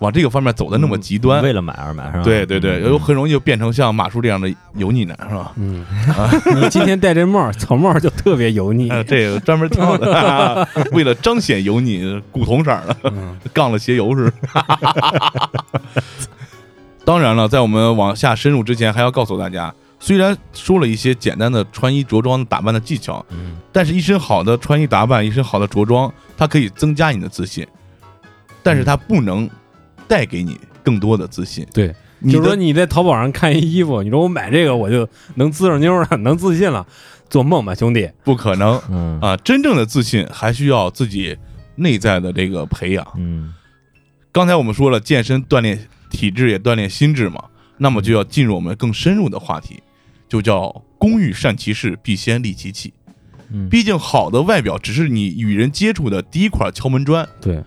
[0.00, 1.42] 往这个方面走的那么极端。
[1.42, 2.24] 为了买而买是吧？
[2.24, 5.52] 对对对，嗯有很容易就变成像马叔这样的油腻男，是吧？
[5.56, 5.86] 嗯，
[6.60, 8.90] 你今天戴这帽，草帽就特别油腻。
[8.90, 14.42] 呃，这个专门挑的， 为了彰显油腻，古铜色的，嗯 杠了鞋油似的。
[17.04, 27.66] 当然了，在我们往下深入之前，还要告诉大家，虽然说了一些简单的穿衣着装打扮的技巧，嗯但是一身好的穿衣打扮，一身好的着装，它可以增加你的自信，
[28.62, 29.48] 但是它不能
[30.06, 31.66] 带给你更多的自信。
[31.72, 36.86] 对，你就是说你在淘宝上看一衣服，你说我买这个我就能滋上妞了，能自信了，
[37.28, 38.08] 做梦吧，兄弟！
[38.22, 39.36] 不可能嗯啊！
[39.38, 41.36] 真正的自信还需要自己
[41.74, 43.04] 内在的这个培养。
[43.16, 43.52] 嗯
[44.30, 45.78] 刚才我们说了，健身锻炼
[46.12, 47.42] 体质也锻炼心智嘛，
[47.78, 49.82] 那么就要进入我们更深入的话题，
[50.28, 52.92] 就叫“工欲善其事，必先利其器”。
[53.50, 57.28] 嗯毕竟，好的外表只是你与人接触的第一块敲门砖。
[57.40, 57.62] 对，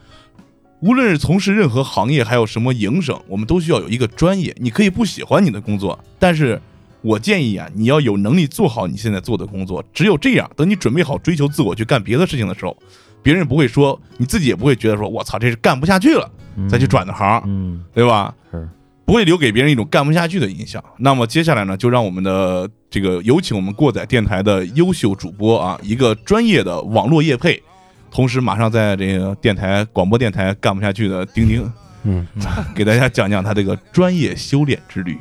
[0.80, 4.56] 无论是从事任何行业，还有什么营生，我们都需要有一个专业。
[4.60, 6.60] 你可以不喜欢你的工作，但是
[7.02, 9.84] 我建议啊，你要有能力做好你现在做的工作。
[9.94, 12.76] 只有这样，等你准备好追求自我去干别的事情的时候，
[13.22, 16.28] 别人不会说，你自己也不会觉得说，我操，这是干不下去了，
[16.70, 18.34] 再去转的行，嗯对吧？
[18.52, 18.68] 是。
[19.06, 20.84] 不会留给别人一种干不下去的印象。
[20.98, 27.62] 那么接下来呢，就让我们的这个有请我们过载电台的优秀主播啊，一个专业的网络业配，
[28.10, 32.26] 同时马上在这个电台广播电台干不下去的丁丁，嗯，
[32.74, 35.20] 给大家讲讲他这个专业修炼之旅。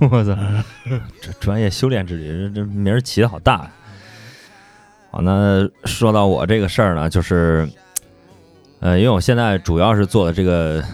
[0.00, 0.36] 我操，
[1.22, 3.70] 这专业修炼之旅，这这名儿起的好大呀、
[5.10, 7.66] 好，那说到我这个事儿呢，就是，
[8.84, 10.84] 呃，因为我现在主要是做的这个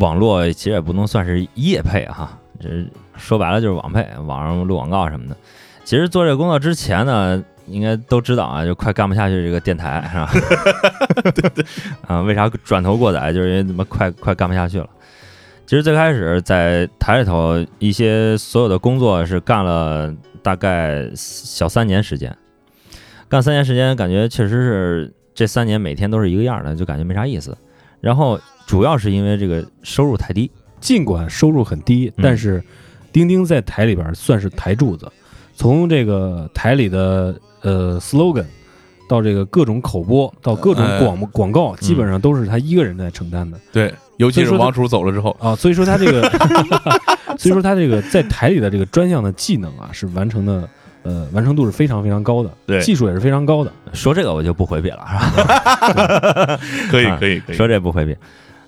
[0.00, 2.68] 网络，其实也不能算是业配哈，这
[3.16, 5.36] 说白了就是网配，网上录广告什么的。
[5.84, 11.30] 其实做这个工作之前呢，应该都知道啊，就快干不下去这个电台是吧？
[11.32, 11.64] 对对。
[12.08, 13.32] 啊，为啥转头过载？
[13.32, 14.90] 就是因为怎么快快干不下去了。
[15.64, 22.36] 其实最开始在台里头一些所有的工作是干了大概小三年时间，
[23.28, 27.56] 干三年时间，感觉确实是这三年每天都是一个样的，就感觉没啥意思。
[28.00, 32.60] 然后主要是因为这个收入太低，尽管收入很低，嗯但是
[33.12, 35.08] 钉钉在台里边算是台柱子，
[35.54, 38.46] 从这个台里的呃 slogan
[39.08, 45.54] 到这个各种口播，到各种哎广广告，基本上都是他一个人在承担的对，尤其是王楚走了之后，啊。
[45.54, 46.28] 所以说他这个，
[47.38, 50.68] 所以说他这个在台里的这个专项的技能啊，是完成的。
[51.02, 53.72] 呃，完成度是非常非常高的，对技术也是非常高的。
[53.92, 56.60] 说这个我就不回避了，是吧？
[56.90, 58.16] 可以啊可以可以，说这不回避。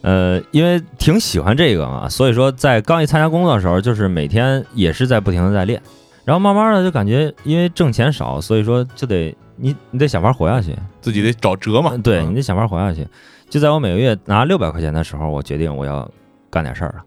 [0.03, 5.83] 呃，因为挺喜欢这个嘛，所以说在刚一参加工作的时候，就是每天也是在不停的在练，
[6.25, 11.95] 然后慢慢的就感觉因为挣钱少，所以说就得你你得想法活下去，自己得找辙嘛。
[12.03, 13.07] 对嗯你得想法活下去。
[13.51, 16.11] 就在我每个月拿六百块钱的时候，我决定我要
[16.49, 17.03] 干点事儿了。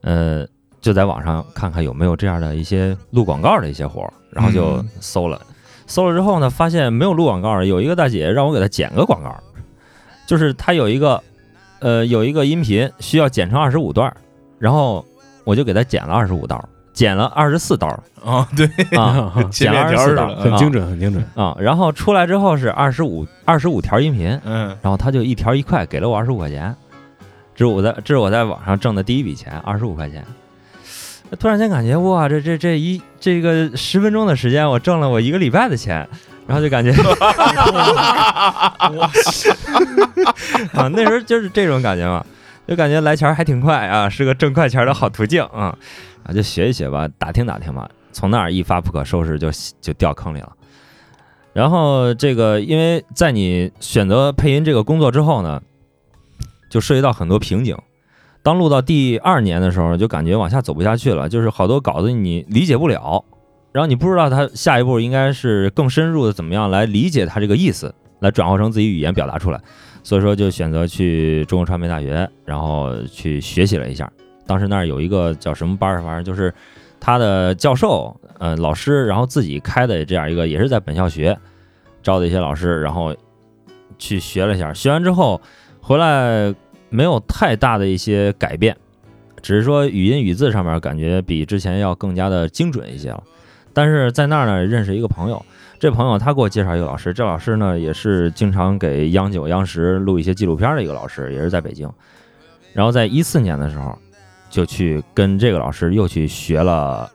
[0.00, 0.46] 呃，
[0.82, 5.40] 就在网上看看有没有这样的一些录广告的一些活儿，然后就嗯搜了。
[5.86, 9.32] 搜了之后呢，发现没有录广告的，有一个大姐让我给她剪个广告，
[10.26, 11.22] 就是她有一个
[11.80, 14.16] 呃有一个音频需要剪成二十五段儿，
[14.58, 15.04] 然后
[15.44, 17.86] 我就给她剪了二十五刀，剪了二十四刀
[18.24, 18.66] 啊，对，
[18.98, 21.24] 啊，剪了二十四刀，很精准，很精准。
[21.34, 21.56] 啊。
[21.60, 26.74] 然后出来之后是二十五二十五条音频，嗯，然后她就一条一块给了我二十五块钱，
[27.54, 30.24] 这是我在这是我在网上挣的第一笔钱，二十五块钱。
[31.38, 36.06] 突然间感觉哇，这这这一这个十分钟的时间，我挣了我一个礼拜的钱，
[36.46, 36.92] 然后就感觉，
[40.72, 42.24] 啊，那时候就是这种感觉嘛，
[42.66, 45.76] 就感觉来钱儿还挺快啊，是个挣快钱儿的好途径啊，
[46.24, 50.52] 啊，就学一学吧，打听打听吧，从那儿一发不可收拾就就掉坑里了。
[51.54, 55.60] 然后这个，因为在你选择配音这个工作之后呢，
[56.70, 57.76] 就涉及到很多瓶颈。
[58.42, 63.24] 当录到第二年的时候，就感觉往下走不下去了，就是好多稿子你理解不了，
[63.70, 69.60] 然后你不知道它下一步应该是更深入的怎么样来理解它这个意思，来转化成自己语言表达出来。
[70.02, 74.10] 所以说就选择去中国传媒大学，然后去学习了一下。
[74.44, 76.52] 当时那儿有一个叫什么班儿，反正就是
[76.98, 81.38] 他的教授，呃，老师，然后自己开的这样一个，也是在本校学
[82.02, 83.14] 招的一些老师，然后
[83.96, 84.74] 去学了一下。
[84.74, 85.40] 学完之后
[85.80, 86.52] 回来
[86.92, 88.76] 没有太大的一些改变，
[89.40, 93.22] 只是说语音语字上面感觉比之前要更加的精准一些了。
[93.72, 95.42] 但是在那儿呢，认识一个朋友，
[95.80, 101.90] 这朋友他给我介绍一个老师，这老师呢也是经常给央九、央十录一些纪录片的一个老师，也是在北京。
[102.74, 103.98] 然后在一四年的时候，
[104.50, 107.10] 就去跟这个老师又去学了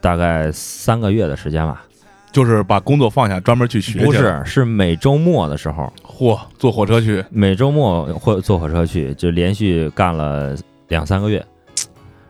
[0.00, 1.84] 大概三个月的时间吧。
[2.32, 4.04] 就是把工作放下，专门去学去。
[4.04, 10.56] 不是，是每周末的时候，嚯，坐火车去，每周末或坐火车去，就连续干了
[10.88, 11.44] 两三个月，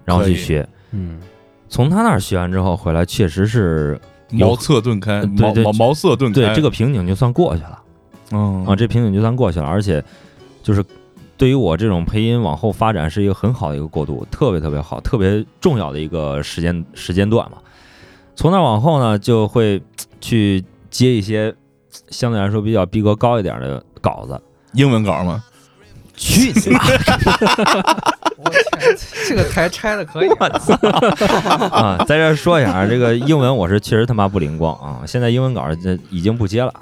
[0.05, 0.67] 然后去学。
[0.93, 1.19] 嗯，
[1.69, 6.41] 从他那儿学完之后回来，确实是茅塞顿开，对对茅茅茅塞顿开。
[6.41, 7.83] 对这个瓶颈就算过去了
[8.33, 10.03] 嗯啊，这瓶颈就算过去了，而且
[10.63, 10.85] 就是
[11.37, 17.59] 对于我这种配音往后发展是一个很好的一个过渡，特别特别好，特别重要的一个时间时间段嘛。
[18.37, 19.83] 从那往后呢，就会
[20.21, 21.55] 去接一些
[22.11, 24.41] 相对来说比较逼格高一点的稿子。
[24.73, 25.43] 英文稿吗？
[26.17, 26.81] 去你妈！
[28.37, 30.47] 我天，这个台拆的可以啊。
[31.71, 36.73] 啊，在这说一下啊，这个英文我是确实他妈不灵光啊，现在英文稿这已经不接了，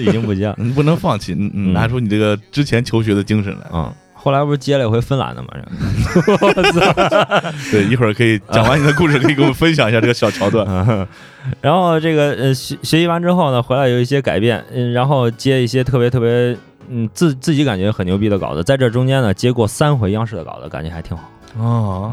[0.00, 0.54] 已经不接了。
[0.58, 3.66] 你 不能放弃，你拿出你这个之前求学的精神来。
[3.72, 3.92] 嗯，
[4.26, 5.48] 后来不是接了一回芬兰的嘛？
[7.70, 10.66] 对，一会儿可以讲完你的故事，可以给我们分享一下这个小桥段。
[10.68, 11.06] 嗯，
[11.62, 16.58] 然后这个呃学学习完之后呢，回来有一些改变，嗯，然后接一些特别特别
[16.88, 22.12] 嗯自自己感觉很牛逼的稿子，在这中间呢接过三回央视的稿子，感觉还挺好哦，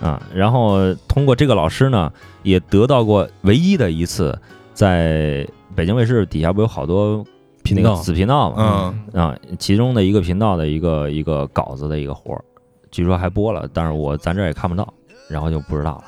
[0.00, 0.22] 啊。
[0.32, 2.12] 然后通过这个老师呢，
[2.44, 4.38] 也得到过唯一的一次
[4.72, 5.44] 在
[5.74, 7.24] 北京卫视底下不有好多那个
[7.64, 7.94] 频道。
[7.96, 12.44] 子频道嘛，嗯，啊，其中的一个频道的一个一个稿子的一个活儿，
[12.90, 14.92] 据说还播了，但是我咱这儿也看不到，
[15.28, 16.04] 然后就不知道了。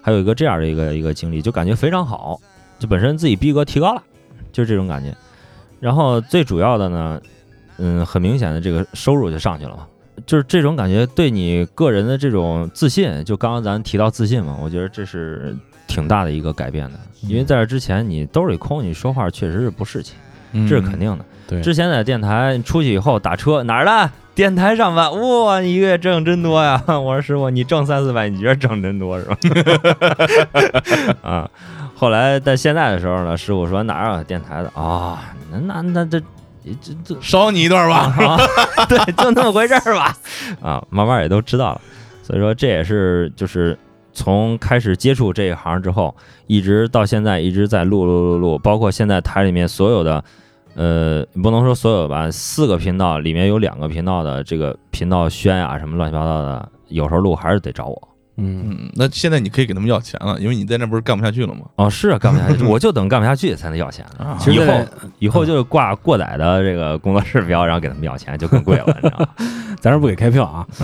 [0.00, 2.40] 还有一个这样的一个一个经历，就感觉非常好，
[2.78, 4.02] 就本身自己逼格提高了，
[4.52, 5.14] 就是这种感觉。
[5.78, 7.20] 然后最主要的呢，
[7.76, 9.86] 嗯，很明显的这个收入就上去了嘛，
[10.24, 15.54] 就是这种感觉对你个人的这种自信，就刚刚咱提到自信嘛，我觉得这是
[15.86, 20.14] 挺大的一个改变的，因为在这之前你兜里空，你说话确实是不士气，
[20.68, 21.24] 这是肯定的。
[21.48, 24.10] 对之前在电台出去以后打车哪儿的？
[24.34, 26.82] 电台上班，哇，你一个月挣真多呀！
[26.86, 29.38] 我说师傅，你挣三四百，你觉得挣真多是吧？
[31.22, 31.50] 啊，
[31.94, 35.22] 后来在现在的时候呢，师傅说哪儿有电台的啊？
[35.50, 36.20] 那那那这
[36.64, 38.14] 这这烧你一段吧。
[38.18, 38.36] 啊，
[38.86, 40.14] 对，就那么回事儿吧。
[40.60, 41.80] 啊，慢慢也都知道了。
[42.22, 43.78] 所以说这也是就是
[44.12, 46.14] 从开始接触这一行之后，
[46.46, 50.22] 一直到现在一直在录录录录，包括现在台里面所有的。
[50.76, 58.08] 呃，不能说所有吧，四个频道里面有两个频道的这个频道宣啊什么乱七八糟的，有时候录还是得找我。
[58.38, 61.62] 嗯，嗯，那现在你可以给他们要钱了，因为你在那不是干不下去了吗？
[61.76, 64.04] 哦，是啊，干不下去，我就等干不下去才能要钱。
[64.18, 64.86] 啊以后其实在
[65.18, 69.28] 以后就是挂过载的这个工作室标，然后给他们要钱，就更贵了，你知道吗？
[69.80, 70.66] 咱这不给开票啊，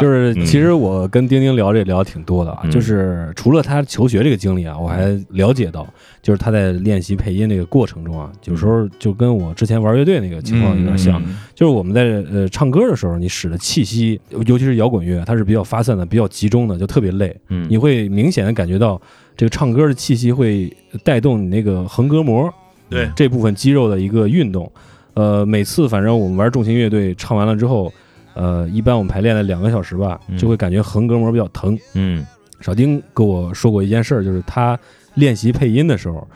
[0.00, 5.86] 就是嗯其实我跟丁丁聊这聊挺多的啊，嗯就是除了他求学这个经历啊，我还了解到，
[6.24, 17.36] 就是他在练习配音这个过程中啊，有时候就跟我之前玩乐队那个情况有点像，嗯就是我们在呃唱歌的时候，你使的气息，尤其是摇滚乐，它是比较发散的、比较集中的，就特别累。
[17.48, 18.98] 嗯，你会明显的感觉到
[19.36, 22.50] 这个唱歌的气息会带动你那个横膈膜
[22.88, 24.72] 对这部分肌肉的一个运动。
[25.12, 27.92] 呃，每次反正我们玩重型乐队唱完了之后，
[28.32, 31.78] 呃，一般我们排练了两个小时吧，嗯就会感觉横膈膜比较疼。
[31.92, 32.26] 嗯
[32.60, 34.78] 小丁跟我说过一件事儿，就是他
[35.14, 36.26] 练习配音的时候，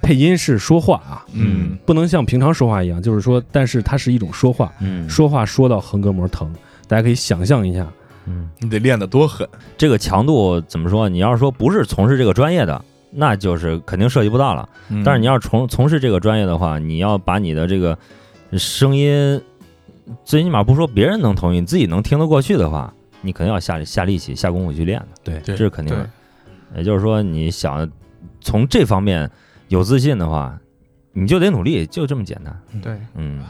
[0.00, 6.52] 配音是说话啊，嗯不能像平常说话一样，就是说，但是它是一种说话，嗯说话说到横膈膜疼，
[6.88, 7.86] 大家可以想象一下。
[8.26, 9.48] 嗯，你得练得多狠。
[9.76, 11.08] 这个强度怎么说？
[11.08, 14.68] 你要是说不是从事这个专业的，那就是肯定涉及不到了。
[14.90, 17.98] 嗯但是你要从从事这个专业的话，你要把你的这个
[18.56, 19.40] 声音，
[20.24, 26.08] 最起码不说别人能同意，你自己能听得过去的话，你肯定要下下力气、下功夫去练的，对对这是肯定的。
[26.76, 27.90] 也就是说，你想
[28.40, 29.30] 从这方面
[29.68, 30.58] 有自信的话，
[31.12, 32.60] 你就得努力，就这么简单。
[32.80, 33.44] 对，嗯。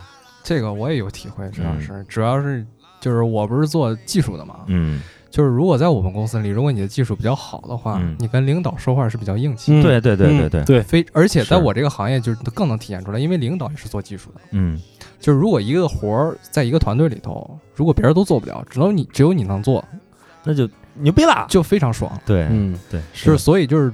[0.44, 1.80] 这个我也有体会，主要嗯。
[1.80, 2.66] 是主要是
[3.00, 8.16] 就是我不是做技术的嘛，嗯，就是如果在我们公司里，如果你的技术比较好的话，嗯。
[8.18, 9.80] 你跟领导说话是比较硬气的。
[9.80, 9.82] 嗯。
[9.82, 14.40] 对对对对对，对，非而且在我这个行业，就是更能体现出来，因为领导也是做技术的。
[14.50, 14.80] 嗯。
[15.20, 19.84] 就是如果一个活儿在一个团队里头，如果别人都做不了，只能你只有你能做，
[20.42, 21.46] 那就牛逼了。
[21.48, 22.10] 就非常爽。
[22.26, 23.92] 对，嗯，对，就是所以就是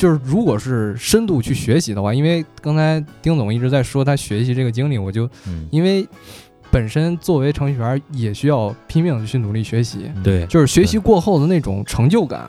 [0.00, 5.68] 就是如果是深度去学习的话，因为刚才丁总一直在说他学习这个经历，我就嗯。
[5.70, 6.08] 因为
[6.70, 12.48] 本身作为程序员也需要拼命的去努力学习，对，就是学习过后的那种成就感，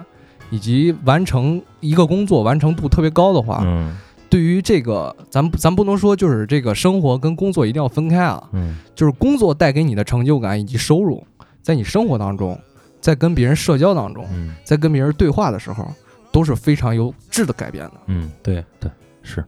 [0.49, 3.97] 以及完成一个工作完成度特别高的话，嗯。
[4.29, 8.77] 对于这个咱咱不能说就是这个生活跟工作一定要分开啊，嗯。
[8.95, 11.21] 就是工作带给你的成就感以及收入，
[11.61, 12.57] 在你生活当中，
[13.01, 14.55] 在跟别人社交当中，嗯。
[14.63, 15.85] 在跟别人对话的时候，
[16.31, 17.93] 都是非常有质的改变的。
[18.07, 18.89] 嗯，对对
[19.23, 19.43] 是，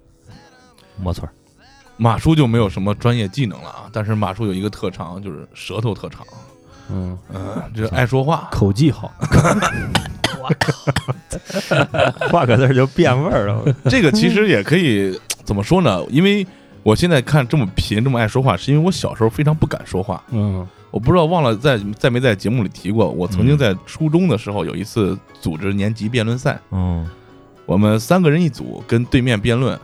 [0.98, 1.28] 没错。
[1.96, 6.26] 马叔就没有什么专业技能了啊，但是马叔有一个特长，就是舌头特长，
[6.90, 8.50] 嗯，嗯，就是爱说话。
[8.52, 9.14] 口技好，
[12.32, 13.64] 画个字儿就变味儿了。
[13.86, 16.04] 这个其实也可以怎么说呢？
[16.10, 16.46] 因为
[16.84, 20.22] 我现在看这么贫，这么爱说话，是因为我小时候非常不敢说话。
[20.32, 27.10] 嗯我不知道忘了在在没在节目里提过，我曾经在初中的时候有一次组织年级辩论赛，嗯
[27.66, 29.80] 我们三个人一组跟对面辩论，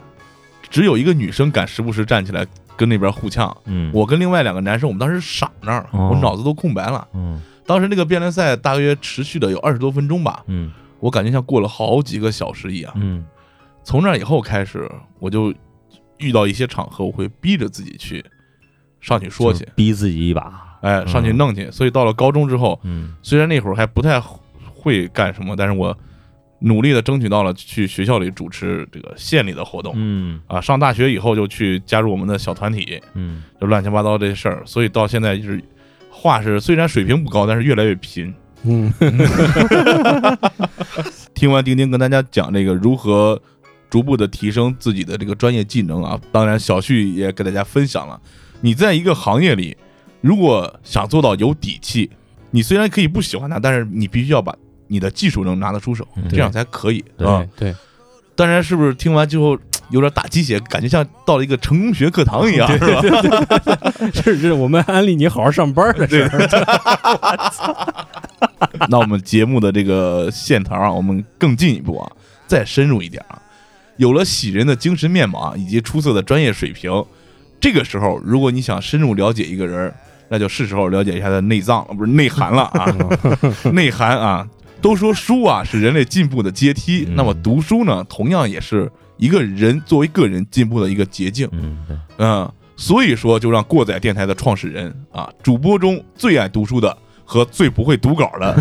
[0.70, 3.56] 只有一个女生敢时不时站起来跟那边互呛。
[3.66, 7.08] 嗯，我跟另外两个男生，我们当时傻那儿，哦我脑子都空白了。
[7.16, 12.94] 嗯当时那个辩论赛大约持续的有二十多分钟吧，嗯我感觉像过了好几个小时一样。
[12.96, 13.26] 嗯
[13.84, 15.52] 从那以后开始，我就
[16.20, 18.24] 遇到一些场合，我会逼着自己去
[19.02, 20.78] 上去说去，逼自己一把。
[20.82, 21.70] 哎，上去嗯弄去。
[21.72, 24.22] 所以到了高中之后，嗯虽然那会儿还不太
[24.74, 25.96] 会干什么，但是我
[26.60, 29.94] 努力的争取到了去学校里主持这个县里的活动。
[29.96, 35.62] 嗯啊，上大学以后就去加入我们的小团体，嗯就乱七八糟这些事儿，所以到现在就是
[36.10, 38.34] 话是虽然水平不高，但是越来越贫。
[38.64, 38.92] 嗯
[41.34, 43.42] 听完丁丁跟大家讲这个如何
[43.90, 48.20] 逐步的提升自己的这个专业技能啊，当然小旭也给大家分享了，
[48.62, 49.76] 你在一个行业里，
[50.22, 52.10] 如果想做到有底气，
[52.52, 54.56] 你虽然可以不喜欢它，但是你必须要把
[54.88, 57.46] 你的技术能拿得出手，嗯这样才可以，对啊。
[57.58, 57.74] 对，
[58.36, 59.58] 当然，是不是听完之后
[59.90, 63.02] 有点打鸡血，感觉像到了一个成功学课堂一样，是吧？
[64.14, 66.50] 这是我们安利你好好上班的事儿。
[68.90, 72.12] 那我们节目的这个线条啊，我们更进一步啊，
[72.48, 73.42] 再深入一点啊。
[74.00, 77.06] 有了喜人的精神面貌啊，以及出色的专业水平，
[77.60, 79.94] 这个时候，如果你想深入了解一个人，
[80.30, 82.86] 那就是时候了解一下他的内脏，不是内涵了啊，
[83.74, 84.48] 内涵啊。
[84.82, 91.50] 都说书啊是人类进步的阶梯，嗯那么读书呢，同样也是一个人作为个人进步的一个捷径。
[92.18, 98.56] 嗯，所以说就让过载电台的创始人啊，主播中最爱读书的和最不会读稿的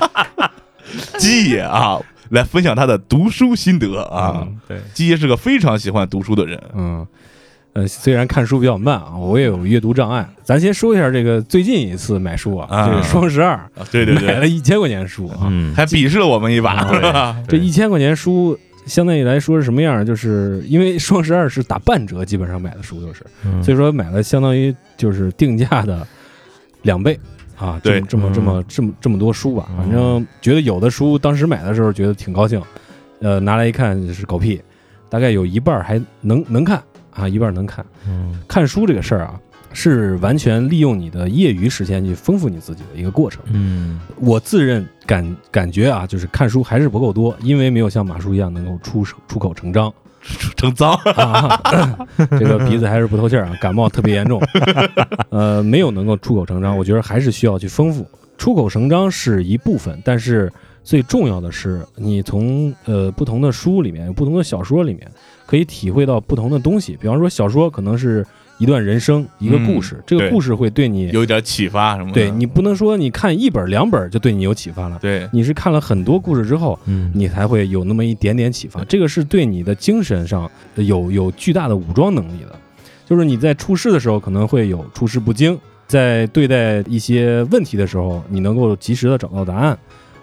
[1.18, 2.00] 鸡爷啊，
[2.34, 4.42] 来分享他的读书心得啊。
[4.42, 7.06] 嗯对，鸡爷是个非常喜欢读书的人，嗯，
[7.72, 10.28] 呃，虽然看书比较慢啊，我也有阅读障碍。
[10.42, 17.34] 咱先说一下这个最近一次买书啊，啊这个双十二，啊对对对，买了一千块钱书啊，嗯，还鄙视了我们一把？
[17.48, 18.58] 这一千块钱书。
[18.86, 20.04] 相对来说是什么样？
[20.04, 26.06] 就是因为双十二是打半折，基本上买的书都是，嗯所以说买了相当于就是定价的
[26.82, 27.18] 两倍
[27.56, 32.60] 啊，这对么这么这么这么这么多书吧，嗯反正觉得有的书当时买的时候觉得挺高兴，
[33.20, 34.60] 呃，拿来一看是狗屁，
[35.08, 36.82] 大概有一半儿还能能看
[37.12, 37.84] 啊，一半儿能看。
[38.08, 39.40] 嗯看书这个事儿啊，
[39.72, 43.42] 是完全利用你的业余时间去丰富你自己的一个过程。
[43.52, 49.92] 嗯我自认感感觉啊，就是看书还是不够多，因为没有像马叔一样能够出出口成章。
[50.56, 51.60] 成脏，啊，
[52.38, 54.40] 这个鼻子还是不透气儿啊，感冒特别严重。
[55.30, 58.06] 呃，没有能够出口成章，我觉得还是需要去丰富。
[58.36, 60.52] 出口成章是一部分，但是
[60.82, 65.10] 最重要的是，你从呃不同的书里面、不同的小说里面，
[65.46, 66.96] 可以体会到不同的东西。
[67.00, 68.26] 比方说，小说可能是
[68.58, 72.14] 一段人生、一个故事，这个故事会对你，有点启发什么的。
[72.14, 78.84] 对你不能说你看一本两本就对你有启发了，对你是看了很多故事之后，嗯，你才会有那么一点点启发。
[78.84, 82.58] 这个是对你的精神上有有巨大的武装能力的，
[83.04, 89.76] 就是你在出事的时候可能会有出事不惊，在对待一些问题的时候，你能够及时的找到答案。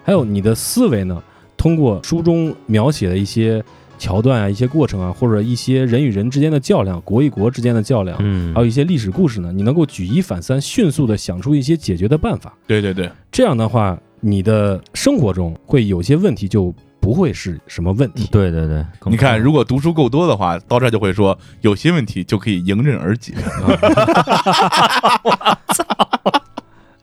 [0.03, 1.21] 还有你的思维呢，
[1.57, 3.63] 通过书中描写的一些
[4.01, 12.51] 桥段啊、一些过程啊，或者一些人与人之间的较量、国与国之间的较量，嗯，还有一些历史故事呢，你能够举一反三，迅速的想出一些解决的办法。
[12.65, 18.27] 对对对，这样的话，你的生活中会有些问题就不会是什么问题。
[18.31, 23.33] 对对对，你看，如果读书够多的话，到这儿就会说有些问题就可以迎刃而解。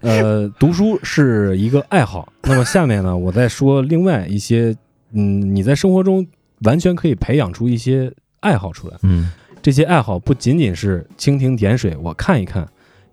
[0.01, 2.32] 呃，读书是一个爱好。
[2.42, 4.74] 那么下面呢，我再说另外一些，
[5.12, 6.26] 嗯，你在生活中
[6.62, 8.96] 完全可以培养出一些爱好出来。
[9.02, 9.30] 嗯
[9.61, 12.66] 这些爱好不仅仅是蜻蜓点水，我看一看，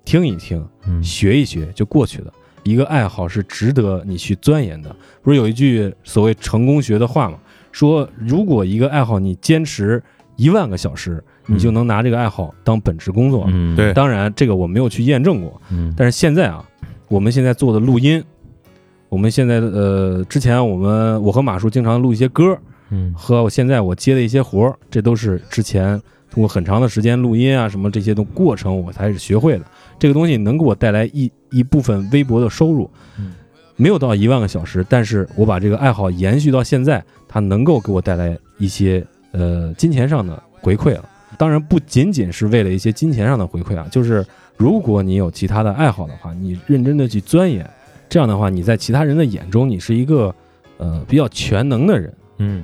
[0.05, 2.31] 听一听，嗯学一学就过去了。
[2.63, 4.95] 一个爱好是值得你去钻研的。
[5.21, 7.37] 不是有一句所谓成功学的话吗？
[7.71, 10.01] 说如果一个爱好你坚持
[10.35, 13.45] 一万个小时，你就能拿这个爱好当本职工作。
[13.47, 16.63] 嗯对当然，这个我没有去验证过，嗯但是现在啊，
[17.07, 18.23] 我们现在做的录音，
[19.09, 22.57] 我们现在呃，之前我们我和马叔经常录一些歌，
[22.89, 29.65] 嗯和我现在我接的一些活儿，这都是之前通过很长的时间录音啊什么这些的过程，我才是学会的。
[29.97, 33.33] 这个东西能给我带来一一部分微薄的收入嗯，
[33.75, 41.09] 没有到一万个小时，但是我把这个爱好延续到现在，它能够给我带来一些呃金钱上的回馈了。
[41.37, 44.25] 当然不仅仅是为了一些金钱上的回馈啊，就是
[44.57, 47.69] 如果你有其他的爱好的话，你认真的去钻研，
[48.07, 50.33] 这样的话你在其他人的眼中你是一个
[50.77, 52.13] 呃比较全能的人。
[52.37, 52.63] 嗯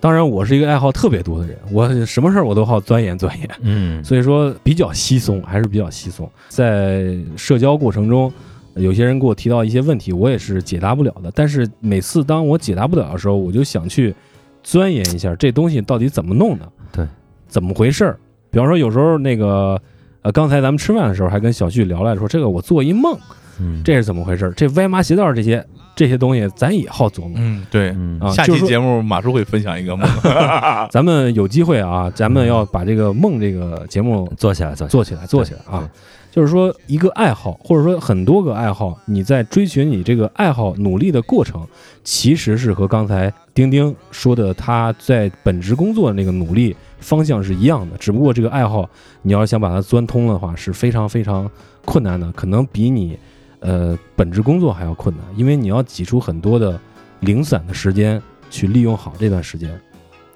[0.00, 6.30] 当然，我是一个爱好特别多的人，我什么事儿我都好钻研钻研，嗯，所以说比较稀松，还是比较稀松。
[6.48, 8.32] 在社交过程中，
[8.74, 11.32] 有些人给我提到一些问题，我也是解答不了的。
[11.34, 14.14] 但是每次当我解答不了的时候，我就想去
[14.62, 17.06] 钻研一下这东西到底怎么弄的，对，
[17.48, 18.18] 怎么回事儿。
[18.50, 19.80] 比方说，有时候那个
[20.22, 23.18] 呃，刚才咱们吃饭的时候还跟小旭聊来说，这个我做一梦，
[23.60, 24.52] 嗯这是怎么回事儿？
[24.52, 25.64] 这歪麻邪道这些
[25.98, 27.32] 这些东西，咱也好琢磨。
[27.36, 27.88] 嗯，对。
[27.90, 30.08] 嗯啊下期节目马叔会分享一个梦，
[30.92, 35.90] 咱们有机会啊， 咱们要把这个梦这个节目做起来做做起来，做起来啊！
[36.30, 41.66] 就是说，一个爱好，或者说很多个爱好，你在追寻你这个爱好努力的过程，
[42.04, 47.96] 其实是和刚才丁丁说的他在本职工作的那个努力方向是一样的。
[47.96, 48.88] 只不过这个爱好，
[49.22, 51.50] 你要是想把它钻通的话，是非常非常
[51.84, 53.18] 困难的，可能比你
[53.60, 56.78] 呃本职工作还要困难，因为你要挤出很多的
[57.20, 59.80] 零散的时间去利用好这段时间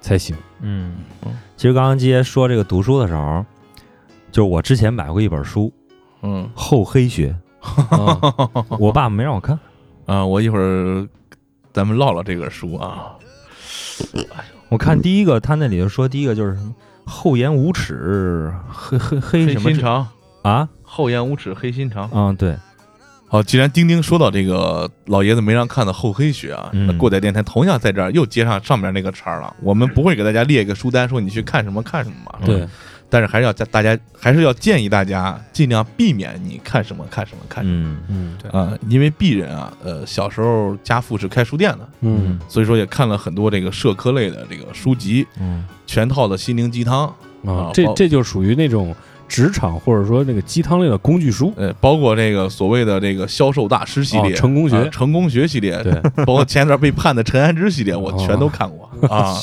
[0.01, 0.35] 才行。
[0.61, 0.95] 嗯，
[1.55, 3.45] 其实刚刚接说这个读书的时候，
[4.31, 5.71] 就是我之前买过一本书
[6.21, 8.17] 嗯《厚黑学啊》，
[8.79, 9.59] 我爸没让我看，
[10.05, 11.07] 啊，我一会儿
[11.71, 13.15] 咱们唠唠这个书啊。
[14.69, 16.73] 我看第一个，他那里头说第一个就是什么
[17.05, 20.07] 厚颜无耻，黑黑黑什么心肠，
[20.41, 20.67] 啊？
[20.81, 22.09] 厚颜无耻，黑心肠。
[22.11, 22.57] 嗯，对，
[23.33, 29.51] 好，既然丁丁说到这个老爷子没让看的厚黑学啊，嗯那过载电台同样在这儿又接上上面那个茬儿了。
[29.59, 32.45] 我们不会给大家列一个书单，说你去看什么看什么嘛。
[32.45, 32.63] 对，
[33.09, 47.07] 但是还是要大家还是要建议大家尽量避免你看什么看什么看什么嗯嗯对啊、因为鄙人啊，呃，小时候家父是开书店的，嗯所以说也看了很多这个社科类的这个书籍，嗯全套的心灵鸡汤，
[47.47, 48.95] 啊这这就属于那种
[49.33, 51.51] 职场或者说那个鸡汤类的工具书。
[51.57, 59.33] 呃，包括这个所谓的这个销售大师系列、哦成功学啊成功学系列，对， 包括前一段被判的陈安之系列，我全都看过、 啊。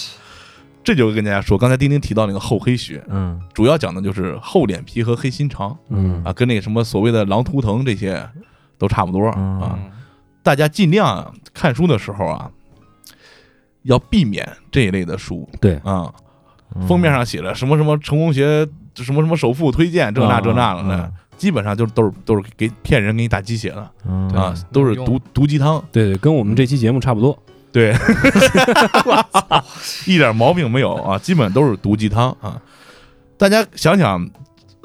[0.84, 8.24] 这就跟大家说，刚才丁丁提到那个厚黑学，嗯主要讲的就是厚脸皮和黑心肠嗯啊，跟那个什么所谓的狼图腾这些
[8.78, 9.78] 都差不多嗯啊。
[10.42, 12.50] 大家尽量看书的时候啊，
[13.82, 16.12] 要避免这一类的书对，啊。
[16.74, 18.64] 嗯封面上写着什么什么成功学，
[18.96, 27.38] 什么什么首富推荐，这那这那了的，基本上就是都是都是给骗人，给你打鸡血的嗯啊，都是毒毒鸡汤，对对，跟我们这期节目差不多。
[27.72, 27.94] 对，
[30.06, 32.60] 一点毛病没有啊，基本都是毒鸡汤啊。
[33.38, 34.28] 大家想想，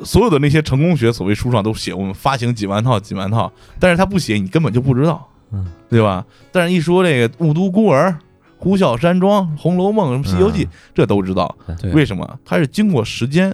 [0.03, 6.23] 所有的那些成功学所谓书上都写我们发行几万套几万套，但是他不写，你根本就不知道，嗯，对吧？
[6.51, 8.15] 但是一说这个雾都孤儿、
[8.57, 11.53] 呼啸山庄、红楼梦、什么西游记，嗯这都知道。
[11.81, 12.39] 对为什么？
[12.45, 13.51] 它是经过时间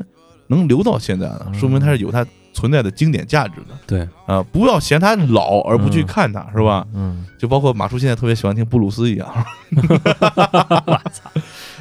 [0.52, 3.76] 能留到现在的，说明它是有它存在的经典价值的。
[3.88, 4.08] 对。
[4.28, 6.86] 啊、不要嫌它老而不去嗯看它，是吧？
[6.94, 7.26] 嗯。
[7.40, 9.28] 就包括马叔现在特别喜欢听布鲁斯一样，
[9.72, 11.32] 我操。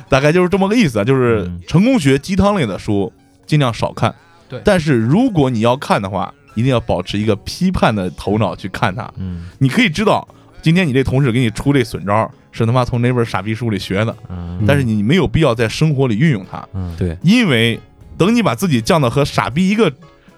[0.09, 1.61] 大概就是这么个意思啊，就是嗯。
[1.67, 3.13] 成功学鸡汤类的书
[3.45, 4.15] 尽量少看。
[4.49, 4.61] 对。
[4.65, 9.11] 但是如果你要看的话，一定要保持一个批判的头脑去看它。
[9.17, 9.49] 嗯。
[9.59, 10.27] 你可以知道，
[10.63, 14.65] 今天你这同事给你出这损招，是他妈从哪本傻逼书里学的，嗯。
[14.67, 16.95] 但是你没有必要在生活里运用它，嗯。
[16.97, 17.79] 对，因为
[18.21, 19.91] 等你把自己降到和傻逼一个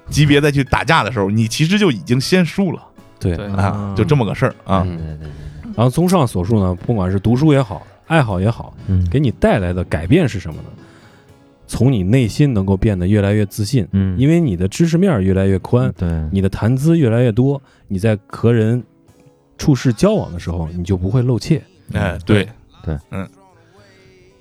[0.08, 2.80] 级别再去打架的时候，你其实就已经先输了。
[3.18, 3.46] 对对。
[3.46, 4.84] 啊，就这么个事儿啊。
[4.86, 4.96] 嗯。
[4.96, 5.28] 对对对，
[5.74, 9.04] 然后综上所述呢，不管是读书也好，爱好也好，嗯。
[9.10, 10.68] 给你带来的改变是什么呢？
[11.66, 14.16] 从你内心能够变得越来越自信，嗯。
[14.16, 16.08] 因为你的知识面越来越宽，对。
[16.30, 18.80] 你的谈资越来越多，你在和人
[19.58, 21.60] 处事交往的时候，你就不会露怯。
[21.94, 22.48] 哎，对
[22.84, 23.28] 对，嗯，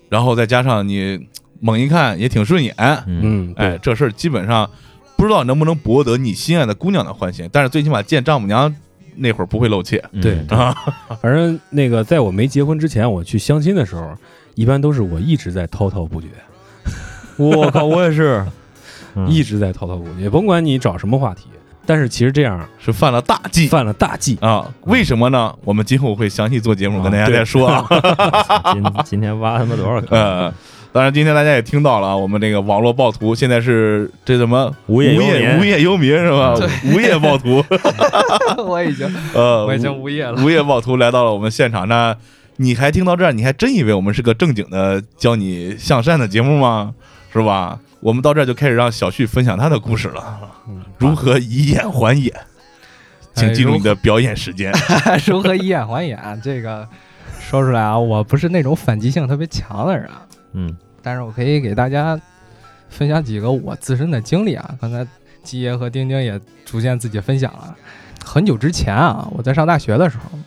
[0.10, 1.28] 然后再加上你
[1.62, 2.74] 猛一看也挺顺眼，
[3.08, 4.70] 嗯嗯，哎，这事儿基本上
[5.16, 8.76] 不知道能不能博得你心爱的姑娘的欢心，但是最起码见丈母娘
[9.16, 10.76] 那会儿不会露怯对嗯啊。
[11.22, 14.14] 反正那个在我没结婚之前，我去相亲的时候，
[14.56, 16.28] 一般都是我一直在滔滔不绝，
[17.38, 18.46] 我靠，我也是，
[19.16, 21.46] 嗯一直在滔滔不绝，甭管你找什么话题。
[21.84, 24.38] 但是其实这样是犯了大忌犯了大忌。
[24.40, 24.72] 啊！
[24.82, 25.54] 为什么呢？
[25.64, 27.86] 我们今后会详细做节目啊跟大家再说啊。
[28.72, 30.18] 今今天挖他妈多少坑？
[30.18, 30.54] 呃，
[30.94, 36.54] 当然今天大家也听到了啊，我们这个网络暴徒现在是这什么无业无业无业游民是吧？
[36.94, 37.64] 无业暴徒，
[38.66, 40.44] 我已经 呃，我已经无业了。
[40.44, 42.16] 无业暴徒来到了我们现场，那
[42.58, 46.94] 你还听到这儿，你还真以为我们是个正经的教你向善的节目吗？
[47.32, 47.80] 是吧？
[48.02, 52.34] 我们到这儿就开始让小旭分享他的故事了，嗯如何以眼还眼，
[53.34, 54.74] 请进入你的表演时间。
[55.26, 56.20] 如何以眼还眼？
[56.44, 56.86] 这个
[57.40, 60.24] 说出来啊，我不是那种反击性特别强的人啊，
[60.54, 62.20] 嗯但是我可以给大家
[62.90, 64.76] 分享几个我自身的经历啊。
[64.80, 65.06] 刚才
[65.44, 67.76] 基爷和丁丁也逐渐自己分享了。
[68.24, 70.38] 很久之前啊，我在上大学的时候，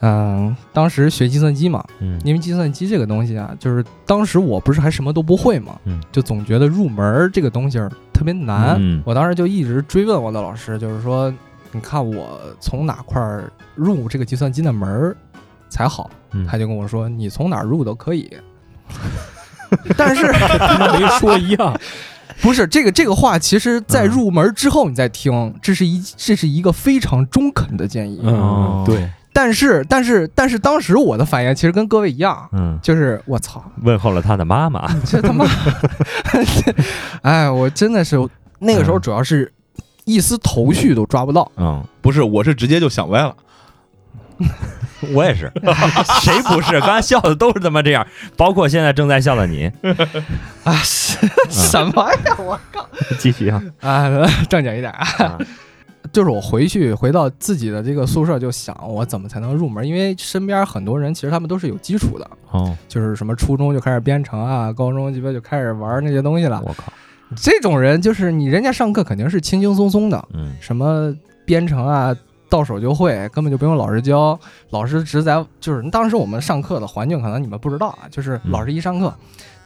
[0.00, 8.76] 嗯，当时学计算机嘛，嗯因为计算机这个东西啊，就是当时我不是还什么都不会嘛，嗯就总觉得入门儿这个东西儿特别难。
[8.78, 11.34] 嗯我当时就一直追问我的老师，就是说，
[11.72, 15.16] 你看我从哪块儿入这个计算机的门儿
[15.68, 16.08] 才好？
[16.30, 18.30] 嗯他就跟我说，你从哪儿入都可以。
[19.96, 21.78] 但是跟没说一样。
[22.40, 28.20] 不是这个这个话，其实在嗯入门之后你再听，这是一这是一个非常中肯的建议。
[28.22, 35.44] 嗯哦，对，但是但是但是当时我的反应其实跟各位一样，嗯，就是我操，问候了他的妈妈，这他妈，
[37.22, 38.16] 哎，我真的是
[38.60, 39.52] 那个时候主要是
[40.04, 41.50] 一丝头绪都抓不到。
[41.56, 43.34] 嗯，不是，我是直接就想歪了。
[45.14, 45.50] 我也是，
[46.22, 46.80] 谁不是？
[46.80, 49.70] 刚才笑的都是他妈这样，包括现在正在笑的你。
[50.64, 52.36] 啊，是什么呀？
[52.38, 55.38] 我靠继续啊，啊，正经一点啊，啊
[56.10, 59.86] 就是我回去回到自己的这个宿舍，就想我怎么才能入门？
[59.86, 66.62] 因为身边很多人其实他们都是有基础的，哦，就是什么初中就开始编程啊，高中鸡巴就开始玩那些东西了。
[66.64, 66.92] 我靠，
[67.36, 71.14] 这种人就是你人家上课肯定是轻轻松松的，嗯什么
[71.44, 72.16] 编程啊、
[72.48, 74.38] 到手就会，根本就不用老师教，
[74.70, 79.12] 老师只在就是当时我们上课的环境可能你们不知道啊，就是老师一上课，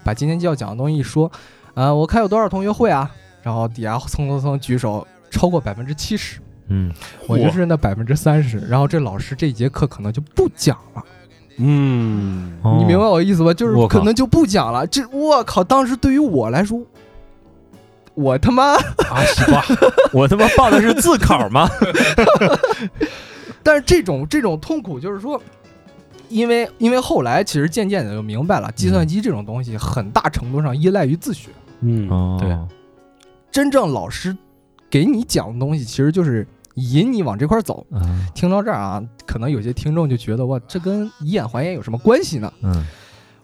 [0.02, 1.30] 把今天就要讲的东西一说，
[1.74, 3.10] 呃，我看有多少同学会啊，
[3.42, 6.92] 然后底下蹭蹭蹭举手，超过百分之七十，嗯
[7.28, 11.02] 我就是那百分之三十，然后这老师这节课可能就不讲了。
[11.58, 13.52] 嗯，哦你明白我意思吧？
[13.52, 14.86] 就是我可能就不讲了。
[14.86, 16.80] 这我靠，当时对于我来说，
[18.14, 19.64] 我他妈，啊西瓜，
[20.12, 21.68] 我他妈报的是自考吗？
[23.62, 25.40] 但是这种这种痛苦就是说，
[26.28, 31.50] 因为因为后来其实渐渐的就明白了，计算机这种东西很大程度上依赖于自学。
[31.80, 32.56] 嗯，哦对，
[33.50, 34.36] 真正老师
[34.90, 37.86] 给你讲的东西，其实就是引你往这块走。
[37.90, 42.52] 嗯听到这儿啊，可能有些听众就觉得哇，这跟以眼还眼有什么关系呢？
[42.62, 42.84] 嗯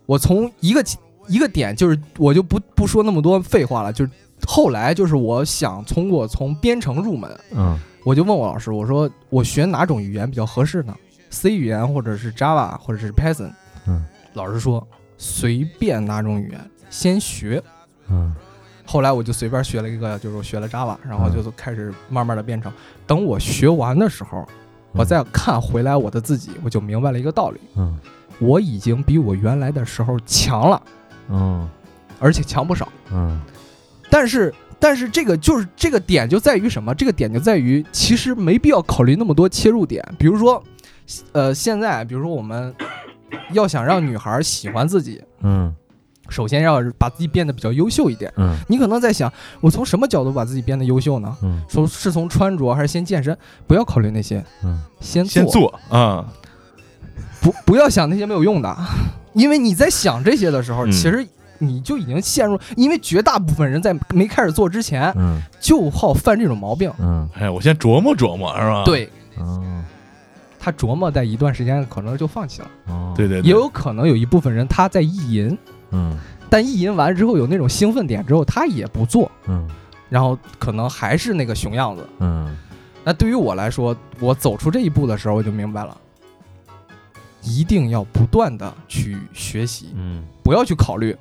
[0.07, 0.83] 我从一个
[1.29, 4.11] 一个点，就是我就不不说那么多废话了，就是
[4.47, 10.95] 后来就是我想从我从编程入门，嗯我就问我老师，我说我学哪种语言比较合适呢
[11.31, 13.53] ？C 语言或者是 Java 或者是 Python？
[13.87, 14.87] 嗯，老师说
[15.19, 17.63] 随便哪种语言先学。
[18.09, 18.35] 嗯
[18.87, 22.73] 后来我就随便学了一个，就是我学了 Java，然后嗯就开始慢慢的编程。
[23.07, 24.49] 等我学完的时候，
[24.93, 27.99] 我再看回来我的自己，我就明白了一个道理：嗯
[28.39, 30.83] 我已经比我原来的时候强了，
[31.29, 31.69] 嗯
[32.19, 32.89] 而且强不少。
[33.13, 33.39] 嗯
[34.11, 36.95] 但是，但是这个就是这个点就在于什么？
[36.95, 40.05] 这个点就在于，其实没必要考虑那么多切入点。
[40.19, 40.63] 比如说，
[41.33, 42.75] 呃，现在比如说我们
[43.53, 45.75] 要想让女孩喜欢自己，嗯
[46.31, 48.31] 首先要把自己变得比较优秀一点。
[48.37, 51.35] 嗯你可能在想，我从什么角度把自己变得优秀呢？
[51.43, 53.37] 嗯说是从穿着还是先健身？
[53.67, 56.27] 不要考虑那些，嗯先做，先做啊，
[57.41, 58.77] 不不要想那些没有用的，
[59.33, 61.27] 因为你在想这些的时候，嗯其实
[61.59, 65.41] 你就已经陷入，因为绝大部分人在没开始做之前，嗯。
[65.61, 66.91] 就好犯这种毛病。
[66.99, 67.29] 嗯。
[67.35, 68.85] 哎，我先琢磨琢磨，是吧？
[68.85, 69.11] 对。
[69.37, 69.65] 哦
[70.61, 73.15] 他琢磨，在一段时间可能就放弃了，哦。
[73.17, 73.47] 对对，对。
[73.47, 75.57] 也有可能有一部分人他在意淫，
[75.91, 76.19] 嗯。
[76.51, 79.69] 但意淫完之后有那种兴奋点之后，他也不做，嗯。
[80.11, 82.07] 然后可能还是那个熊样子。
[82.19, 82.57] 嗯。
[83.05, 85.97] 那对于我来说，我走出这一步的时候，我就明白了，
[87.43, 90.25] 一定要不断的去学习，嗯。
[90.43, 91.17] 不要去考虑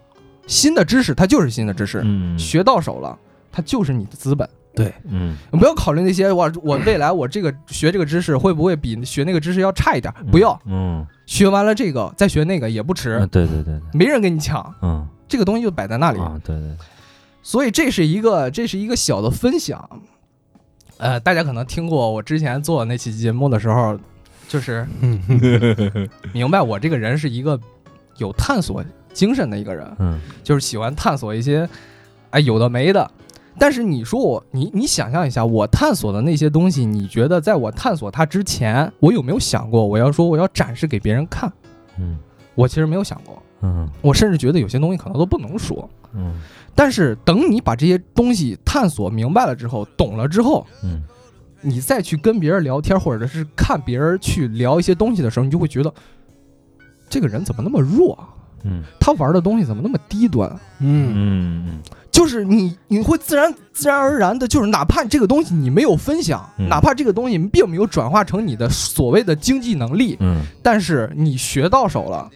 [0.48, 2.38] 新的知识，它就是新的知识，嗯。
[2.40, 3.16] 学到手了，
[3.52, 4.50] 它就是你的资本。
[4.74, 4.92] 对。
[5.06, 5.36] 嗯。
[5.52, 10.12] 不要考虑那些我我未来我这个学这个知识会不会比学那个知识要差一点？
[10.32, 11.06] 不要，嗯。
[11.26, 13.20] 学完了这个再学那个也不迟。
[13.20, 13.82] 嗯，对对对对。
[13.94, 15.06] 没人跟你抢，嗯。
[15.28, 16.20] 这个东西就摆在那里。
[16.20, 16.76] 啊对对。
[17.44, 19.90] 所以这是一个这是一个小的分享。
[20.98, 23.98] 呃，大家可能听过我之前做那期节目的时候，
[24.48, 24.86] 就是
[26.34, 27.60] 明白我这个人是一个
[28.18, 28.84] 有探索
[29.18, 31.68] 精神的一个人，嗯就是喜欢探索一些
[32.30, 33.10] 哎有的没的。
[33.58, 41.52] 但是你说我，你你想象一下，我探索的那些东西，你觉得在我探索它之前，我有没有想过我要说我要展示给别人看？
[41.98, 42.20] 嗯
[42.54, 45.90] 我其实没有想过，嗯我甚至觉得有些东西可能都不能说。
[46.14, 46.36] 嗯
[46.76, 51.02] 但是等你把这些东西探索明白了之后，懂了之后，嗯
[51.62, 55.92] 你再去跟别人聊天，或者是看别人去聊一些东西的时候，你就会觉得
[57.10, 58.30] 这个人怎么那么弱啊？
[58.64, 58.84] 嗯。
[59.00, 60.50] 他玩的东西怎么那么低端？
[60.80, 61.14] 嗯？
[61.14, 61.80] 嗯嗯。
[62.12, 66.68] 就是你你会自然自然而然的，就是哪怕这个东西你没有分享，嗯。
[66.68, 70.42] 哪怕这个东西并没有转化成你的所谓的经济能力，嗯。
[70.64, 72.30] 但是你学到手了，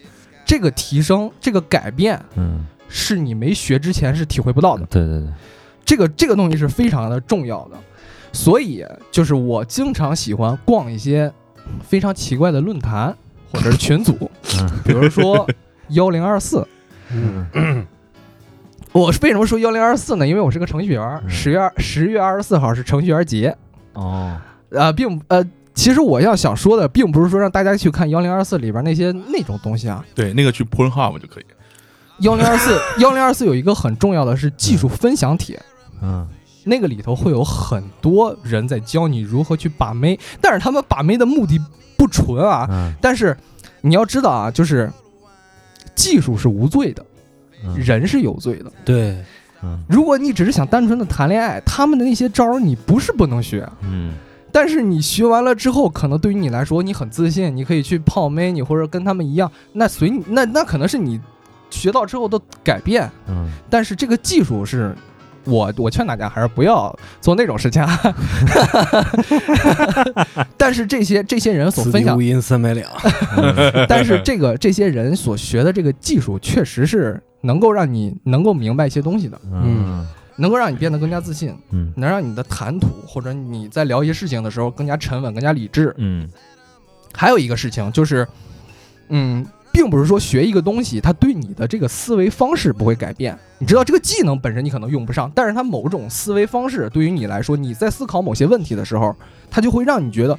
[0.44, 4.86] 这个提升，这个改变嗯，是你没学之前是体会不到的。
[4.86, 5.28] 对对对，
[5.84, 7.76] 这个这个东西是非常的重要的，
[8.32, 11.32] 所以就是我经常喜欢逛一些
[11.82, 13.16] 非常奇怪的论坛
[13.50, 14.70] 或者是群组，嗯。
[14.84, 15.48] 比如说
[15.88, 16.66] 幺零二四。
[17.10, 17.86] 嗯
[18.92, 20.26] 我为什么说幺零二四呢？
[20.26, 23.56] 因为我是个程序员，嗯十月二十月二十四号是程序员节，
[23.94, 24.36] 哦
[24.68, 25.42] 呃，并呃，
[25.74, 30.04] 其实我要想说的，并不是说让大家去看幺零二四里边那些那种东西啊。
[30.14, 31.44] 对，那个去 Pornhub 就可以。
[32.18, 35.58] 幺零二四 幺零二四有一个很重要的是技术分享帖，
[36.02, 36.28] 嗯
[36.64, 41.58] 那个里头会有很多人在教你如何去把妹，但是他们把妹的目的
[41.96, 42.66] 不纯啊。
[42.70, 43.34] 嗯但是
[43.80, 44.92] 你要知道啊，就是
[45.94, 47.04] 技术是无罪的，
[47.64, 48.72] 嗯人是有罪的。
[48.84, 49.22] 对，
[49.62, 54.14] 嗯如果你只是想单纯的谈恋爱，他们的那些招儿你不是不能学，嗯
[54.50, 61.20] 但是你学完了之后，可能对于你来说你很自信，你可以去泡妹，你或者跟他们一样，那随你那那可能是你
[61.70, 64.94] 学到之后的改变，嗯但是这个技术是。
[65.44, 67.98] 我我劝大家还是不要做那种事情啊，
[70.56, 72.90] 但是这些这些人所分享三百两。
[73.36, 79.40] 嗯但是这个这些人所学的这个技术，确实是能够让你能够明白一些东西的。
[79.52, 85.94] 嗯能够让你变得更加自信，嗯能让你的谈吐或者你在聊一些事情的时候更加沉稳、更加理智。
[85.98, 86.28] 嗯
[87.14, 88.26] 还有一个事情就是，
[89.10, 93.36] 嗯，并不是说学一个东西，它对你的这个思维方式不会改变。
[93.58, 99.16] 你知道这个技能本身你可能用不上，但是它某种思维方式对于你来说，你在思考某些问题的时候，
[99.50, 100.38] 它就会让你觉得。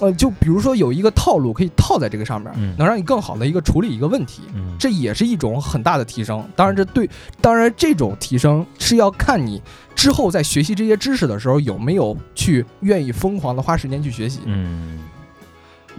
[0.00, 6.48] 呃，就比如说有一个套路可以套在这个上面，嗯能让你更好的一个处理一个问题，嗯这也是一种很大的提升。
[6.54, 7.10] 当然，这对，
[7.40, 9.60] 当然这种提升是要看你
[9.96, 14.38] 之后在学习这些知识的时候有没有去愿意疯狂的花时间去学习。
[14.44, 15.00] 嗯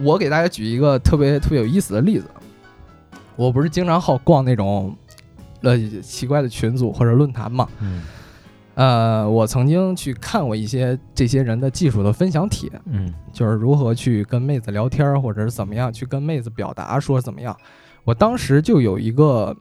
[0.02, 2.26] 我给大家举一个特别特别有意思的例子，
[3.36, 4.96] 我不是经常好逛那种
[5.62, 8.02] 呃奇怪的群组或者论坛嘛，嗯
[8.74, 17.54] 呃，我曾经去看过一些这些人的技术的分享帖，嗯就是如何去跟妹子聊天儿，或者是怎么样去跟妹子表达说怎么样。
[18.04, 19.54] 我当时就有一个，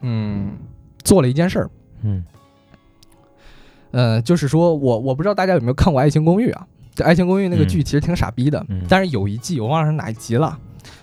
[0.00, 0.52] 嗯，
[1.02, 1.70] 做了一件事儿，
[2.02, 2.24] 嗯
[3.90, 6.66] 呃，就是说我我不知道大家有没有看过《爱情公寓》啊？
[6.96, 7.68] 这《爱情公寓》那个嗯。
[7.68, 8.82] 剧其实挺傻逼的，嗯。
[8.88, 10.58] 但是有一季我忘了是哪一集了，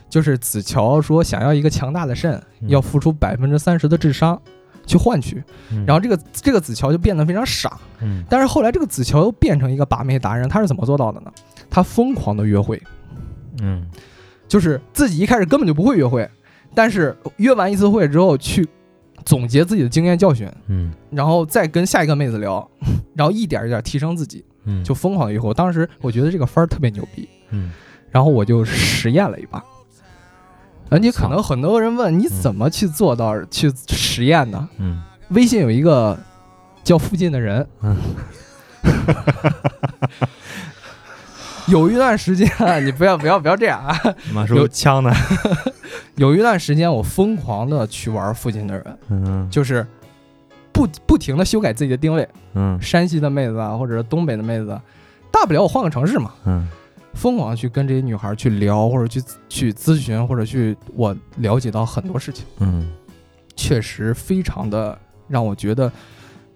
[0.09, 2.67] 就是子乔说想要一个强大的肾，嗯。
[2.67, 4.41] 要付出百分之三十的智商
[4.85, 5.41] 去换取，
[5.71, 8.23] 嗯，然后这个这个子乔就变得非常傻，嗯。
[8.29, 11.31] 但是后来这个子乔又变成一个把妹达人，他是怎么做到的呢？
[11.69, 12.81] 他疯狂的约会，
[13.61, 13.87] 嗯。
[14.47, 16.29] 就是自己一开始根本就不会约会，
[16.75, 18.67] 但是约完一次会之后去
[19.25, 20.91] 总结自己的经验教训，嗯。
[21.09, 22.69] 然后再跟下一个妹子聊，
[23.15, 25.47] 然后一点一点提升自己，嗯就疯狂的约会。
[25.49, 27.71] 我当时我觉得这个分儿特别牛逼，嗯
[28.11, 29.63] 然后我就实验了一把。
[30.89, 34.69] 而且可能很多人问你怎么去做到去实验呢？
[34.77, 36.15] 嗯微信有一个
[36.83, 37.97] 叫附近的人，嗯
[41.67, 43.97] 有一段时间啊，你不要不要不要这样啊！
[44.33, 45.11] 马有叔枪呢？
[46.15, 49.85] 有一段时间我疯狂的去玩附近的人，嗯就是
[50.73, 52.81] 不不停的修改自己的定位，嗯。
[52.81, 54.77] 山西的妹子啊，或者是东北的妹子，
[55.31, 56.67] 大不了我换个城市嘛，嗯。
[57.13, 62.91] 疯狂地去跟这些女孩去聊，或者去去咨询，或者去我了解到很多事情，嗯。
[63.55, 64.97] 确实非常的
[65.27, 65.91] 让我觉得，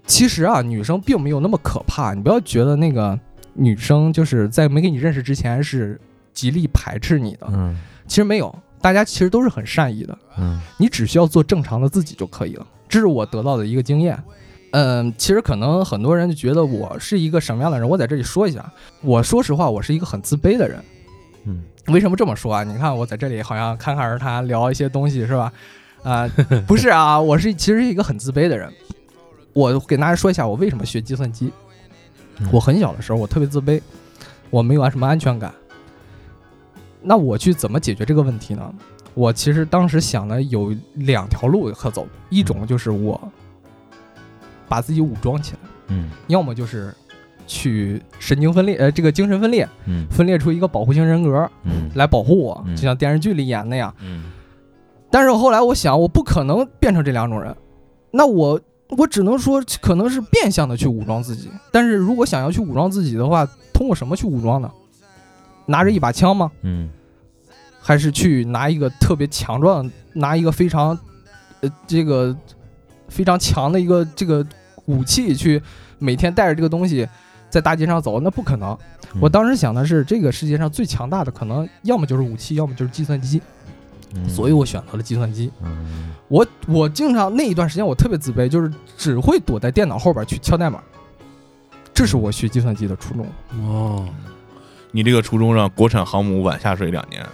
[0.08, 3.18] 其实啊，女生并没有那么可怕，你不要觉得那个
[3.54, 6.02] 女生就是在没跟你认识之前是
[6.34, 7.78] 极力排斥你的，嗯。
[8.08, 10.60] 其实没有，大家其实都是很善意的，嗯。
[10.78, 14.22] 你只需要做正常的自己就可以了，这是我得到的一个经验。
[14.72, 18.70] 嗯，其实可能很多人就觉得我是一个什么样的人，我在这里说一下，
[19.02, 20.84] 我说实话，我是一个很自卑的人。
[21.46, 22.64] 嗯为什么这么说啊？
[22.66, 25.52] 你看我在这里好像侃侃而谈，聊一些东西是吧？
[26.04, 26.30] 啊、
[26.68, 28.70] 不是啊，我是其实是一个很自卑的人。
[29.54, 31.52] 我给大家说一下我为什么学计算机。
[32.40, 33.82] 嗯我很小的时候我特别自卑，
[34.50, 35.54] 我没有什么安全感。
[37.02, 38.74] 那我去怎么解决这个问题呢？
[39.18, 43.20] 我其实当时想的有两条路可走，一种就是我
[44.70, 46.94] 把自己武装起来，嗯要么就是
[47.48, 53.92] 去神经分裂，呃，这个精神分裂，嗯分裂出一个保护型人格嗯来保护我，嗯就像电视剧里演那样。
[54.02, 54.26] 嗯
[55.10, 57.56] 但是后来我想，我不可能变成这两种人，
[58.12, 61.50] 那我我只能说可能是变相的去武装自己。
[61.72, 64.70] 但是如果想要去武装自己的话，通过什么去武装呢？
[65.66, 66.52] 拿着一把枪吗？
[66.62, 66.90] 嗯
[67.88, 70.90] 还是去拿一个特别强壮，拿一个非常，
[71.62, 72.36] 呃，这个
[73.08, 74.46] 非常强的一个这个
[74.88, 75.62] 武器去
[75.98, 77.08] 每天带着这个东西
[77.50, 78.20] 在大街上走？
[78.20, 78.78] 那不可能。
[79.14, 83.42] 嗯我当时想的是，这个世界上最强大的可能要么就是武器，要么就是计算机，
[84.14, 85.50] 嗯所以我选择了计算机。
[85.64, 90.84] 嗯我我经常那一段时间我特别自卑，就是只会躲在电脑后边去敲代码，
[91.94, 93.26] 这是我学计算机的初衷。
[93.64, 94.06] 哦，
[94.92, 97.26] 你这个初衷让国产航母晚下水两年，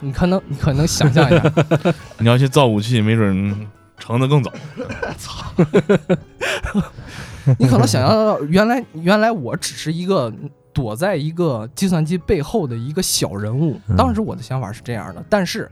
[0.00, 1.52] 你可能你可能想象一下，
[2.18, 3.66] 你要去造武器，没准
[3.98, 4.52] 成的更早。
[5.18, 5.52] 操
[7.58, 10.32] 你可能想象到原来原来我只是一个
[10.72, 13.80] 躲在一个计算机背后的一个小人物。
[13.88, 15.70] 嗯当时我的想法是这样的，但是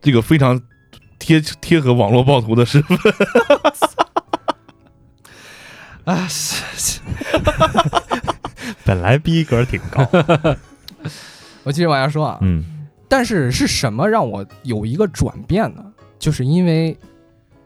[0.00, 0.60] 这个非常
[1.18, 2.98] 贴贴合网络暴徒的身份。
[6.04, 6.26] 啊，
[8.84, 10.08] 本来逼格挺高。
[11.64, 12.38] 我继续往下说啊。
[12.40, 12.64] 嗯
[13.12, 15.84] 但是是什么让我有一个转变呢？
[16.18, 16.96] 就是因为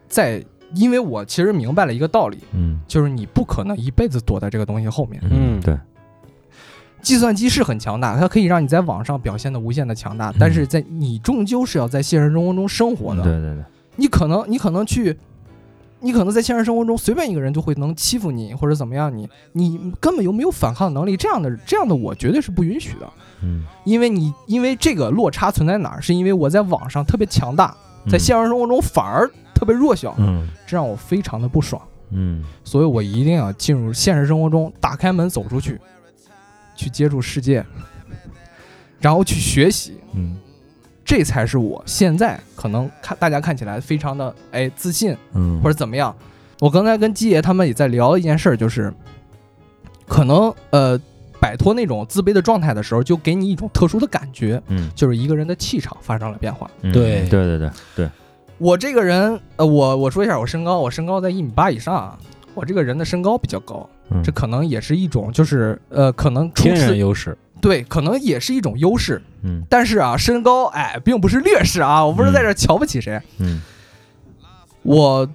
[0.08, 0.44] 在
[0.74, 5.22] 因为我其实明白了一个道理，嗯就是你不可能一辈子躲在这个东西后面。
[5.30, 5.78] 嗯对，
[7.00, 13.22] 计算机是很强大，它可以让你在网上表现的无限的强大，但是在你终究是要在现实生活中生活的。
[13.22, 13.62] 对对对，
[13.94, 15.16] 你可能你可能去，
[16.00, 23.08] 你可能在现实生活中随便一个人就会能欺负你或者怎么样你，你根本就没有反抗能力，这样的这样的我绝对是不允许的，
[23.42, 23.64] 嗯。
[23.84, 27.76] 因为你因为这个落差存在哪儿，是因为我在网上特别强大，
[28.08, 30.48] 在现实生活中反而特别弱小，嗯。
[30.66, 31.80] 这让我非常的不爽。
[32.10, 35.80] 嗯所以我一定要进入现实生活中，打开门走出去，
[36.76, 37.64] 去接触世界，
[39.00, 40.36] 然后去学习，嗯。
[41.04, 45.60] 这才是我现在可能看大家看起来非常的哎自信嗯。
[45.62, 46.14] 或者怎么样。
[46.58, 48.92] 我刚才跟基爷他们也在聊一件事儿，就是
[50.08, 50.98] 可能呃
[51.40, 56.70] 摆脱那种自卑的状态的时候，就给你一种特殊的感觉，嗯就是一个人的气场发生了变化。
[56.82, 58.10] 嗯对对对对对，
[58.58, 62.18] 我这个人，呃，我我说一下我身高，我身高在一米八以上啊，
[62.54, 69.20] 我这个人的身高比较高，嗯这可能也是一种就是呃，可能初天然优势，对，可能也是一种优势。
[69.42, 73.20] 嗯但是啊，身高矮，并不是劣势啊，我不是在这儿瞧不起谁。
[73.38, 73.60] 嗯
[74.82, 75.28] 我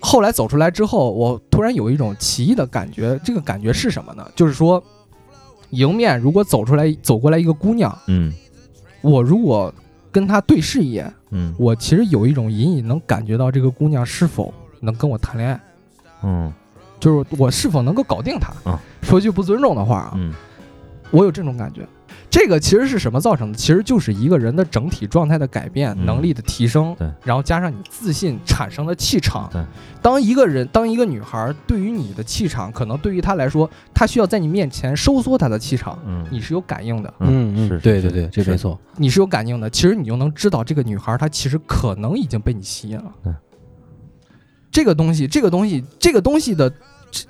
[0.00, 4.24] 后来走出来之后，我突然有一种奇异的感觉，这个感觉是什么呢？
[4.34, 4.82] 就是说，
[5.72, 8.32] 迎面如果走出来走过来一个姑娘，嗯
[9.02, 9.74] 我如果
[10.10, 15.60] 跟她对视一眼，嗯我其实有一种隐隐能感觉到这个姑娘是否能跟我谈恋爱。
[16.22, 16.52] 嗯
[17.00, 18.70] 就是我是否能够搞定她。
[18.70, 20.32] 啊说句不尊重的话啊，嗯
[21.10, 21.86] 我有这种感觉。
[22.32, 23.58] 这个其实是什么造成的？
[23.58, 29.50] 其实就是一个人的整体状态的改变、嗯能力的提升，对然后加上你自信产生的气场。
[29.52, 29.62] 对，
[30.00, 39.68] 当一个人，当一个女孩对于你的气场，可能对于她来说，她需要在你面前收缩她的气场，嗯你是有感应的，嗯是是对对对，这没错，你是有感应的。
[39.68, 43.12] 其实你就能知道这个女孩她其实可能已经被你吸引了。
[43.22, 43.32] 对，
[44.70, 46.72] 这个东西，这个东西，这个东西的。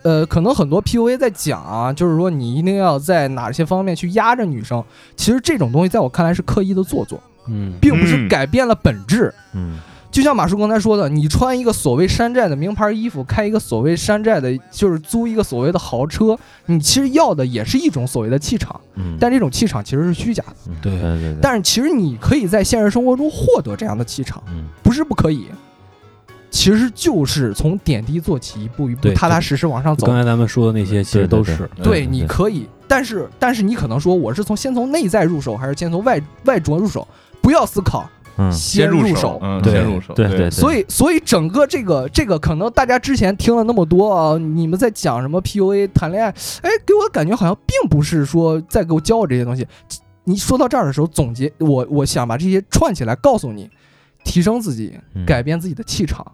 [0.02, 4.82] 呃，可能很多 PUA 在讲啊，就是说你一定要在哪些方面去压着女生。
[5.16, 9.32] 其实这种东西在我看来是刻意的做作，嗯，并不是嗯改变了本质。
[9.54, 9.78] 嗯
[10.12, 20.56] 就像马叔刚才说的，你穿一个所谓山寨的名牌衣服，开一个所谓山寨的，就是租一个所谓的豪车，你其实要的也是一种所谓的气场，嗯，但这种气场其实是虚假的。
[20.68, 25.46] 嗯对对对对，但是其实你可以在现实生活中获得这样的气场，嗯不是不可以。
[26.52, 30.14] 其实就是从点滴做起，一步一步踏踏实实往上走刚。
[30.14, 37.08] 才咱们说的那些其实都是，对，对你可以，但是但是你可能说我是从先从内在入手，还是先从外外着入手？
[37.40, 39.40] 不要思考，嗯先入手。
[39.42, 46.28] 嗯，对先入手，对对，所以，所以整个这个这个，可能大家之前听了那么多啊，你们在讲什么 PUA 谈恋爱，
[46.60, 49.66] 哎，给我的感觉好像并不是说在给我教我这些东西。
[50.24, 53.68] 你说到这儿的时候，总结我我想把这些串起来，告诉你，
[54.22, 56.24] 提升自己，嗯改变自己的气场，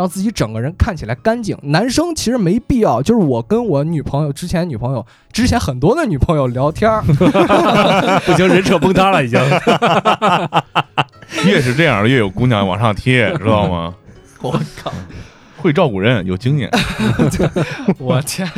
[0.00, 1.54] 让自己整个人看起来干净。
[1.62, 7.02] 男生其实没必要，就是我跟我女朋友之前女朋友之前很多的女朋友聊天儿，
[8.24, 9.38] 不行，人设崩塌了已经。
[11.44, 13.94] 越是这样，越有姑娘往上贴，知道吗？
[14.40, 14.90] 我靠，
[15.58, 16.70] 会照顾人，有经验。
[17.98, 18.48] 我天！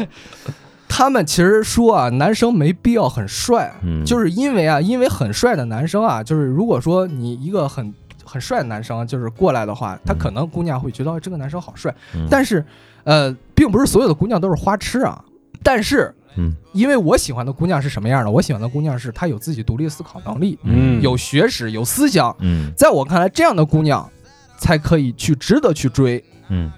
[0.89, 7.95] 他们其实说啊，男生没必要很帅，嗯就是因为啊，因为很帅的男生啊，就是如果说你一个很
[8.33, 12.65] 很帅的男生就是过来的话，他可能姑娘会觉得、哦这个男生好帅，嗯但是
[13.05, 15.23] 呃，并不是所有的姑娘都是花痴啊。
[15.63, 18.31] 但是，嗯，因为我喜欢的姑娘是什么样的？
[18.31, 22.35] 我喜欢的姑娘是她有自己独立思考能力，嗯有学识，有思想。
[22.41, 24.09] 嗯在我看来，这样的姑娘
[24.57, 26.25] 才可以去值得去追。
[26.49, 26.73] 嗯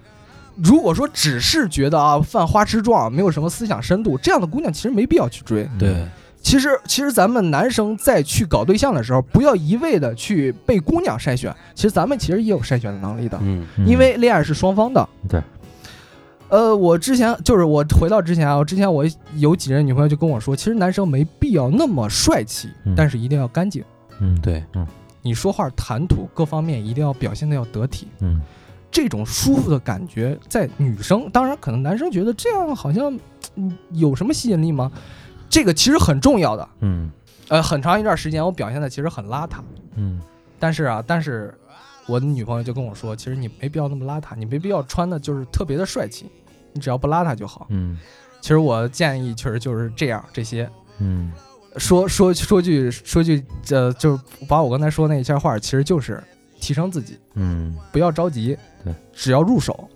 [0.63, 5.69] 如果说只是觉得啊犯花痴状，没有什么思想深度，这样的姑娘其实没必要去追。
[5.79, 6.07] 对，
[6.45, 13.67] 其实，其实咱们男生在去搞对象的时候，不要一味的去被姑娘筛选，其实咱们其实也有筛选的能力的，嗯。
[13.79, 13.87] 嗯。
[13.87, 15.09] 因为恋爱是双方的。
[15.27, 15.43] 对。
[16.51, 19.05] 呃，我之前就是我回到之前啊，我之前我
[19.37, 22.95] 有几任女朋友就跟我说，其实男生没必要那么帅气，嗯。
[22.95, 23.83] 但是一定要干净。
[24.21, 24.39] 嗯。
[24.41, 24.87] 对，嗯。
[25.23, 28.41] 你说话谈吐各方面一定要表现的要得体，嗯。
[28.91, 33.19] 这种舒服的感觉在女生，当然可能男生觉得这样好像
[33.57, 34.93] 嗯有什么吸引力吗？
[35.49, 36.69] 这个其实很重要的。
[36.81, 37.11] 嗯。
[37.49, 39.59] 呃，很长一段时间我表现的其实很邋遢，
[39.97, 40.21] 嗯。
[40.59, 41.53] 但是啊，但是
[42.07, 46.31] 我的女朋友就跟我说，其实你没必要那么邋遢，你没必要穿的就是特别的帅气，
[46.73, 47.67] 你只要不邋遢就好。
[47.71, 47.99] 嗯。
[48.41, 50.71] 其实我建议确实就是这样，这些。
[50.99, 51.33] 嗯。
[51.77, 56.23] 说说说句说句，呃，就是把我刚才说那一些话，其实就是
[56.61, 59.91] 提升自己，嗯，不要着急，对，只要入手，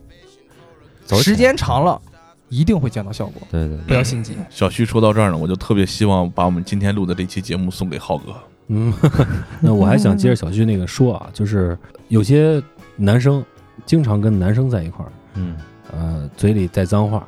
[1.23, 2.03] 时间长了
[2.49, 4.35] 一定会见到效果，对对不要心急。
[4.51, 8.35] 小旭说到这儿呢，我就特别希望把我们今天录的这期节目送给浩哥。
[8.69, 8.93] 嗯，
[9.61, 11.77] 那我还想接着小旭那个说啊，就是
[12.09, 12.63] 有些
[12.97, 13.45] 男生
[13.87, 15.57] 经常跟男生在一块儿，嗯
[15.93, 17.27] 呃，嘴里带脏话，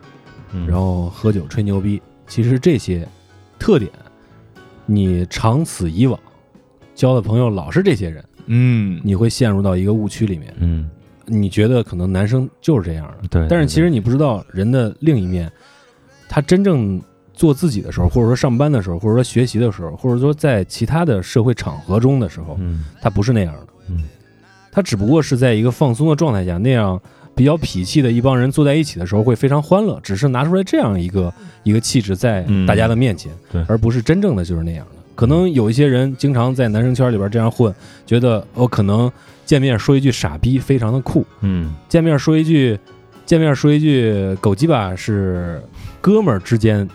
[0.52, 3.08] 嗯，然后喝酒吹牛逼，其实这些
[3.58, 3.90] 特点，
[4.84, 6.18] 你长此以往
[6.94, 10.54] 交的朋友老是这些人，嗯，你会陷入到一个误区里面。
[10.58, 10.90] 嗯
[11.30, 15.50] 你觉得可能男生就是这样的，对，但是其实你不知道人的另一面，
[16.28, 17.00] 他真正
[17.32, 22.84] 做自己的时候，或者说上班的时候，或者说学习的时候，或者说在其他的社会场合中的时候，嗯。
[23.00, 23.66] 他不是那样的。
[23.88, 24.04] 嗯，
[24.70, 27.00] 他只不过是在一个放松的状态下那样
[27.34, 32.66] 比较痞气的一帮人坐在一起的时候会非常欢乐，只是拿出来这样一个一个气质在嗯。
[32.66, 33.64] 大家的面前，对。
[33.68, 34.99] 而不是真正的就是那样的。
[35.14, 37.74] 可能有一些人经常在男生圈里边这样混，
[38.06, 39.10] 觉得我、可能
[39.44, 42.78] 见面说一句傻逼非常的酷，嗯见面说一句，
[43.26, 45.62] 见面说一句狗鸡巴是
[46.00, 46.88] 哥们儿之间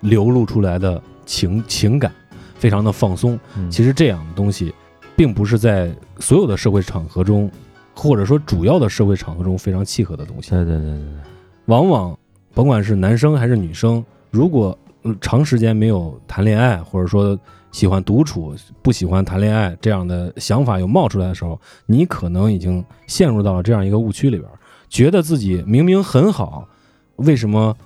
[0.00, 2.10] 流露出来的情情感，
[2.54, 3.38] 非常的放松。
[3.56, 4.72] 嗯其实这样的东西，
[5.14, 7.50] 并不是在所有的社会场合中，
[7.94, 10.50] 或者说主要的社会场合中非常契合的东西。
[10.50, 11.04] 对对对对对，
[11.66, 12.18] 往往
[12.54, 14.89] 甭管是男生还是女生，如果呃
[15.20, 17.38] 长时间没有谈恋爱，或者说
[17.72, 24.48] 喜欢独处、不喜欢谈恋爱这样的想法有冒出来的时候，你可能已经陷入到了这样一个误区里边，
[24.88, 26.68] 觉得自己明明很好，
[27.16, 27.76] 为什么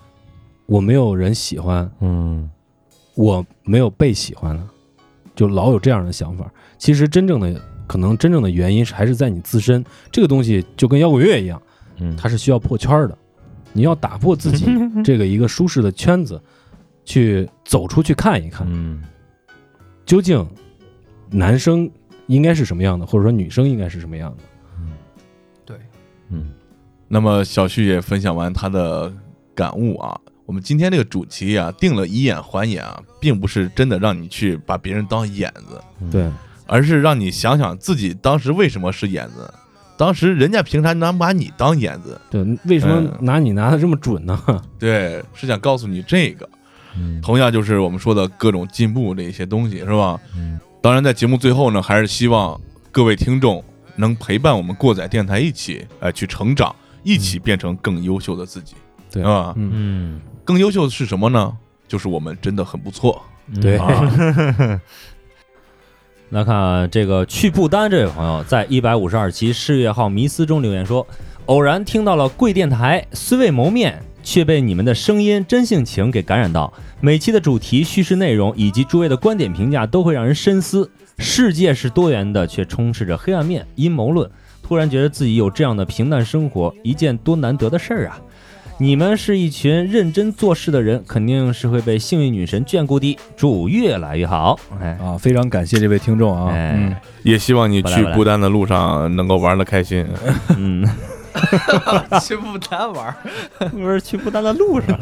[0.67, 2.51] 我没有人喜欢，嗯
[3.15, 4.69] 我没有被喜欢呢？
[5.37, 6.51] 就老有这样的想法。
[6.79, 11.61] 其实真正的可能真正的原因是还是在你自身，这个东西就跟摇滚乐一样。
[11.99, 13.17] 嗯，它是需要破圈的，
[13.73, 14.67] 你要打破自己
[15.05, 16.41] 这个一个舒适的圈子，
[17.05, 19.03] 去走出去看一看，嗯
[20.07, 20.47] 究竟
[21.31, 21.91] 男生
[22.27, 24.43] 应该是什么样的，或者说女生应该是什么样的。
[24.79, 24.93] 嗯
[25.65, 25.77] 对，
[26.31, 26.53] 嗯
[27.09, 29.13] 那么小旭也分享完他的
[29.55, 30.19] 感悟啊。
[30.47, 35.81] 我们今天这个主题啊，定了以眼还眼啊，并不是真的让你去把别人当眼子，
[36.11, 36.31] 对，
[36.67, 39.51] 而是让你想想自己当时为什么是眼子，
[39.97, 42.21] 当时人家凭啥能把你当眼子？
[42.31, 44.39] 对，为什么嗯拿你拿的这么准呢？
[44.79, 46.47] 对，是想告诉你这个。
[46.97, 50.21] 嗯同样就是我们说的各种进步的一些东西，是吧？
[50.37, 52.61] 嗯当然，在节目最后呢，还是希望
[52.93, 53.65] 各位听众
[53.97, 58.75] 能陪伴我们过载电台一起，呃，去成长，一起变成更优秀的自己，
[59.11, 59.55] 对吧。
[59.57, 61.57] 嗯，嗯，更优秀的是什么呢？
[61.89, 63.23] 就是我们真的很不错
[63.63, 64.81] 对啊。
[66.31, 71.07] 来看这个去不丹这位朋友在一百五十二期世越号迷思中留言说，
[71.47, 76.73] 偶然听到了贵电台，虽未谋面，却被你们的声音真性情给感染到。
[77.01, 80.91] 每期的主题、叙事内容以及诸位的观点评价都会让人深思。
[81.19, 84.29] 世界是多元的，却充斥着黑暗面、阴谋论。
[84.61, 88.19] 突然觉得自己有这样的平淡生活，一件多难得的事儿啊！
[88.79, 93.17] 你们是一群认真做事的人，肯定是会被幸运女神眷顾的。
[93.37, 94.59] 祝越来越好！
[94.81, 100.05] 哎，啊，非常感谢这位听众啊，哎嗯，也希望你去孤单的路上能够玩的开心。
[100.57, 100.85] 嗯，
[102.21, 103.15] 去不丹玩儿，
[103.71, 104.99] 不是去不丹的路上。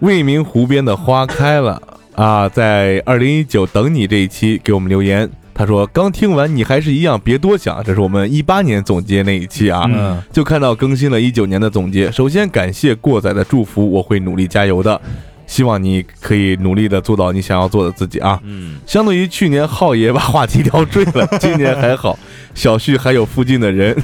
[0.00, 1.82] 未名湖边的花开了。
[2.14, 10.20] 啊，在二零一九等你这一期给我们留言，他说刚听完你还是一样，别多想，这是我们一八年总结那一期啊，嗯。
[10.32, 12.10] 就看到更新了一九年的总结。
[12.10, 15.00] 首先感谢过载的祝福，我会努力加油的，
[15.48, 18.38] 希望你可以努力的做到你想要做的自己啊。
[18.44, 22.16] 嗯，相对于去年浩爷把话题聊坠了， 今年还好，
[22.54, 23.96] 小旭还有附近的人，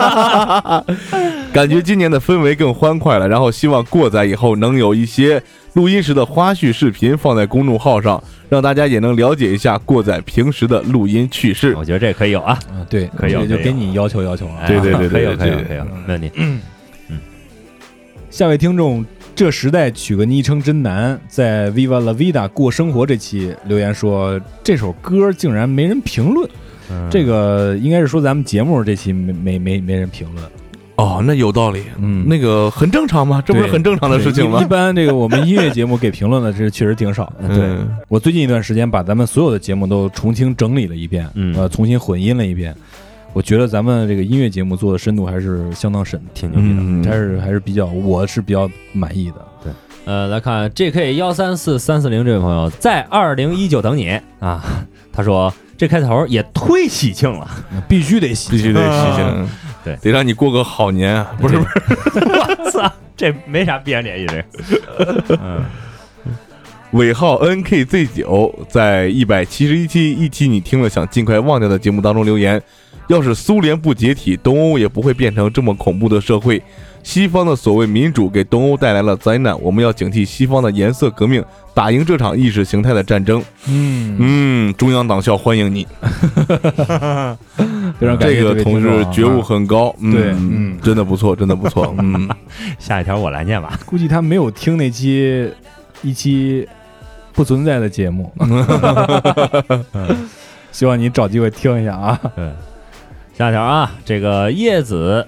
[1.52, 3.28] 感觉今年的氛围更欢快了。
[3.28, 5.40] 然后希望过载以后能有一些
[5.74, 11.74] 录音时的花絮视频放在公众号上，让大家也能了解一下过载平时的录音趣事。
[11.76, 14.64] 我觉得这可以有啊，嗯，对，可以有这就可以有给你要求要求啊。
[14.66, 16.30] 对对对对可以有，可以有，可以有，没问题。
[16.36, 16.60] 嗯
[18.28, 19.02] 下位听众，
[19.36, 26.48] 这时代取个昵称真难，在 Viva La Vida 过生活这期留言说，这首歌竟然没人评论。
[26.88, 30.46] 嗯这个应该是说咱们节目这期没没没没人评论，
[30.94, 33.42] 哦，那有道理，嗯那个很正常嘛？
[33.44, 34.66] 这不是很正常的事情吗一一？
[34.66, 37.48] 般这个我们音乐节目给评论的这确实挺少的。
[37.48, 42.74] 对嗯我最近一段时间把咱们所有的节目都重新整理了一遍，嗯呃，重新混音了一遍。
[43.36, 46.76] 我觉得咱们这个音乐节目做的深度还是相当深的，挺牛逼的。
[46.78, 49.46] 嗯还是还是比较，我是比较满意的。
[49.62, 49.70] 对。
[50.06, 54.64] 呃，来看 JK 幺三四三四零这位朋友，在二零一九等你啊，
[55.12, 57.46] 他说这开头也忒喜庆了，
[57.86, 59.48] 必须得喜，必须得喜庆，
[59.84, 59.96] 对。
[59.96, 61.36] 得让你过个好年啊！
[61.38, 61.58] 不是？
[61.58, 62.24] 不是，
[62.64, 65.38] 我操，这没啥必然联系这。
[65.42, 65.62] 嗯，
[66.92, 72.62] 尾号 NKZ 九在一百七十一期一期你听了想尽快忘掉的节目当中留言，
[73.08, 76.62] 要是苏联不解体，东欧也不会变成这么恐怖的社会。
[77.02, 81.40] 西方的所谓民主给东欧带来了灾难，我们要警惕西方的颜色革命，
[81.72, 83.40] 打赢这场意识形态的战争。
[83.68, 85.86] 嗯，嗯，中央党校欢迎你，
[87.96, 92.28] 非常感谢这个同志觉悟很高，嗯对嗯真的不错，真的不错，嗯，
[92.80, 93.78] 下一条我来念吧。
[93.86, 95.48] 估计他没有听那期
[96.02, 96.68] 一期
[97.32, 98.32] 不存在的节目，
[100.72, 102.20] 希望你找机会听一下啊。
[102.34, 102.50] 对，
[103.36, 105.26] 下一条啊，这个叶子，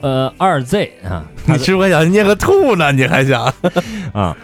[0.00, 2.92] 呃，二 Z 啊， 你是不是还想念个兔呢？
[2.92, 3.52] 你还想？
[4.14, 4.36] 啊，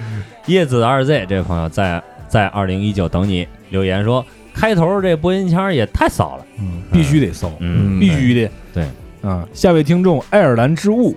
[0.46, 8.50] 叶子二 Z 这位朋友在在二零一九等你留言说，开头这播音腔也太骚了，嗯，必须得骚，嗯，必须的。
[8.74, 8.84] 对
[9.22, 11.16] 啊，下位听众爱尔兰之物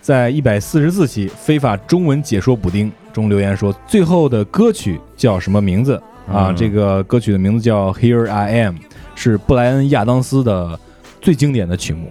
[0.00, 5.96] 在一百四十四期非法中文解说补丁中留言说，最后的歌曲叫什么名字
[6.28, 6.50] 啊？
[6.50, 8.74] 嗯这个歌曲的名字叫《Here I Am》，
[9.18, 10.78] 是布莱恩·亚当斯的
[11.20, 12.08] 最经典的曲目。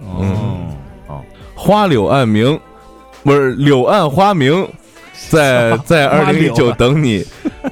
[1.06, 1.22] 哦，
[1.54, 2.60] 花柳暗明，
[3.24, 4.68] 不是柳暗花明，
[5.30, 7.24] 在在二零一九 等你。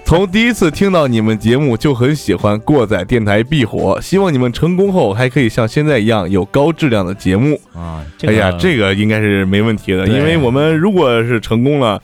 [0.06, 7.60] 从第一次听到你们节目就很喜欢过载电台必火，希望你们成功后还可以像现在一样有高质量的节目。
[7.74, 12.00] 啊，哎呀，这个应该是没问题的，因为我们如果是成功了。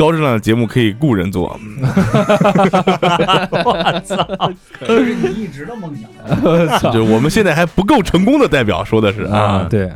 [0.00, 1.60] 高质量的节目可以雇人做，
[4.80, 6.08] 这是你一直的梦想。
[6.90, 9.92] 就是我们现在还不够成功的代表说的是啊啊，，对，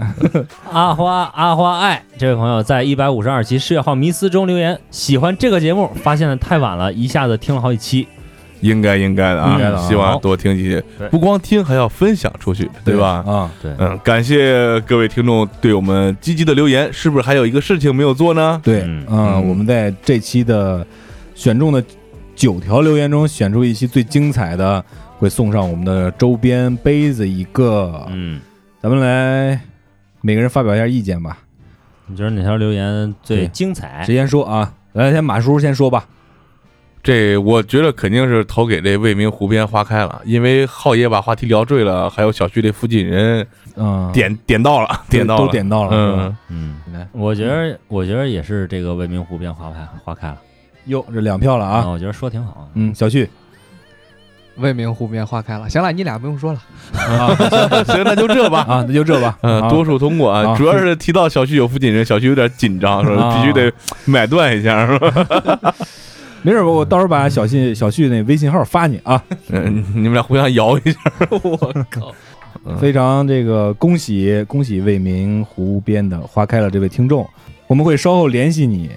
[0.71, 8.07] 阿花阿花爱这位朋友在一百五十二期十月号迷思中留言，喜欢这个节目，发现的太晚了，一下子听了好几期。
[8.65, 13.23] 应该应该的啊的，啊希望多听几些，不光听还要分享出去，对吧？
[13.27, 18.59] 啊，对，嗯，感谢各位听众对我们积极的留言，是不是还有一个事情没有做呢？
[18.65, 20.85] 对，嗯嗯，嗯我们在这期的
[21.35, 21.85] 选中的
[22.35, 24.83] 九条留言中选出一期最精彩的，
[25.19, 28.07] 会送上我们的周边杯子一个。
[28.11, 28.41] 嗯，
[28.81, 29.61] 咱们来
[30.23, 31.37] 每个人发表一下意见吧，
[32.07, 34.15] 你觉得哪条留言最精彩谁？
[34.17, 34.73] 先说啊？
[34.95, 36.07] 来，先马叔先说吧。
[37.05, 43.47] 这我觉得肯定是投给这未名湖边花开了，因为浩爷把话题聊坠了，还有小区这附近人
[43.77, 50.39] 嗯，点点到了，点到了，都点到了，嗯？，嗯，来，我觉得我觉得也是这个未名湖边花开花开了
[50.87, 51.87] 哟，这两票了啊。
[51.87, 52.67] 我觉得说挺好。
[52.73, 53.29] 嗯，小旭
[54.57, 55.69] 未名湖边花开了。
[55.69, 56.61] 行了，你俩不用说了。
[56.97, 57.35] 啊
[57.85, 58.61] 行，那就这吧。
[58.67, 59.37] 啊，那就这吧。
[59.43, 63.25] 嗯，啊多数通过啊，啊主要是提到小旭有附近人，小旭有点紧张，是吧？
[63.25, 63.71] 啊必须得
[64.07, 65.75] 买断一下，是吧？
[66.45, 69.21] 没事，我到时候把小信小旭那微信号发你啊。
[69.49, 70.99] 嗯，你们俩互相摇一下。
[71.43, 71.57] 我
[71.91, 72.13] 靠！
[72.67, 77.29] 嗯非常这个恭喜恭喜未名湖边的花开了这位听众，
[77.67, 78.91] 我们会稍后联系你。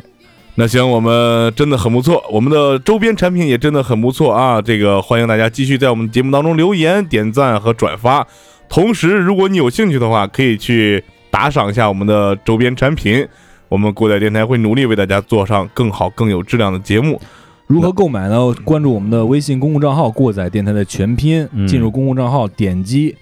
[0.55, 4.61] 那行，我们真的很不错，我们的周边产品也真的很不错啊！
[4.61, 8.25] 这个欢迎大家继续在我们节目当中留言、点赞和转发。
[8.69, 13.27] 同时，如果你有兴趣的话，可以去打赏一下我们的周边产品。
[13.69, 17.21] 我们过载电台会努力为大家做上更好、更有质量的节目。
[17.67, 18.53] 如何购买呢？
[18.63, 23.13] 关注我们的微信公共账号“过载电台”的全拼，嗯进入公共账号，点击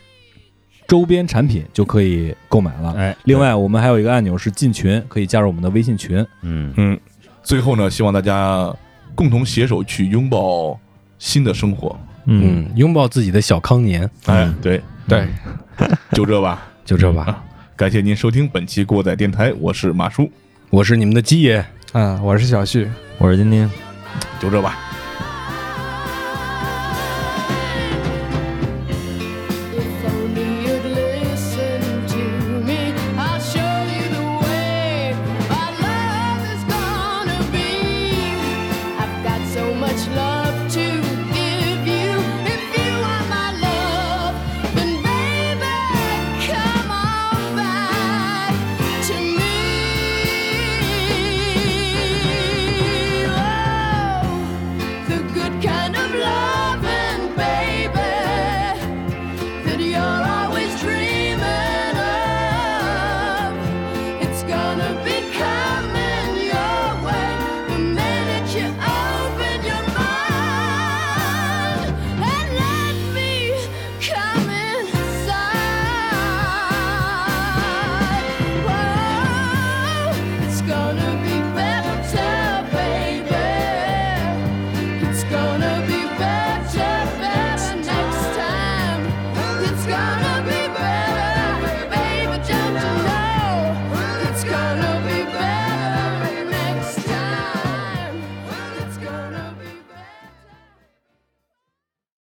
[0.87, 2.93] 周边产品就可以购买了。
[2.95, 6.23] 哎，另外，我们还有一个按钮是进群，可以加入我们的微信群。
[6.43, 6.99] 嗯，嗯，
[7.41, 8.71] 最后呢，希望大家
[9.15, 10.79] 共同携手去拥抱
[11.17, 11.97] 新的生活。
[12.25, 15.27] 嗯，，拥抱自己的小康年，哎，对，对，
[16.11, 16.67] 就这吧。
[16.85, 17.43] 就这吧。
[17.77, 20.31] 感谢您收听本期过载电台，我是马叔，
[20.69, 21.63] 我是你们的鸡爷。
[21.91, 22.89] 嗯，我是小旭。
[23.17, 23.69] 我是丁丁。
[24.39, 24.94] 就这吧。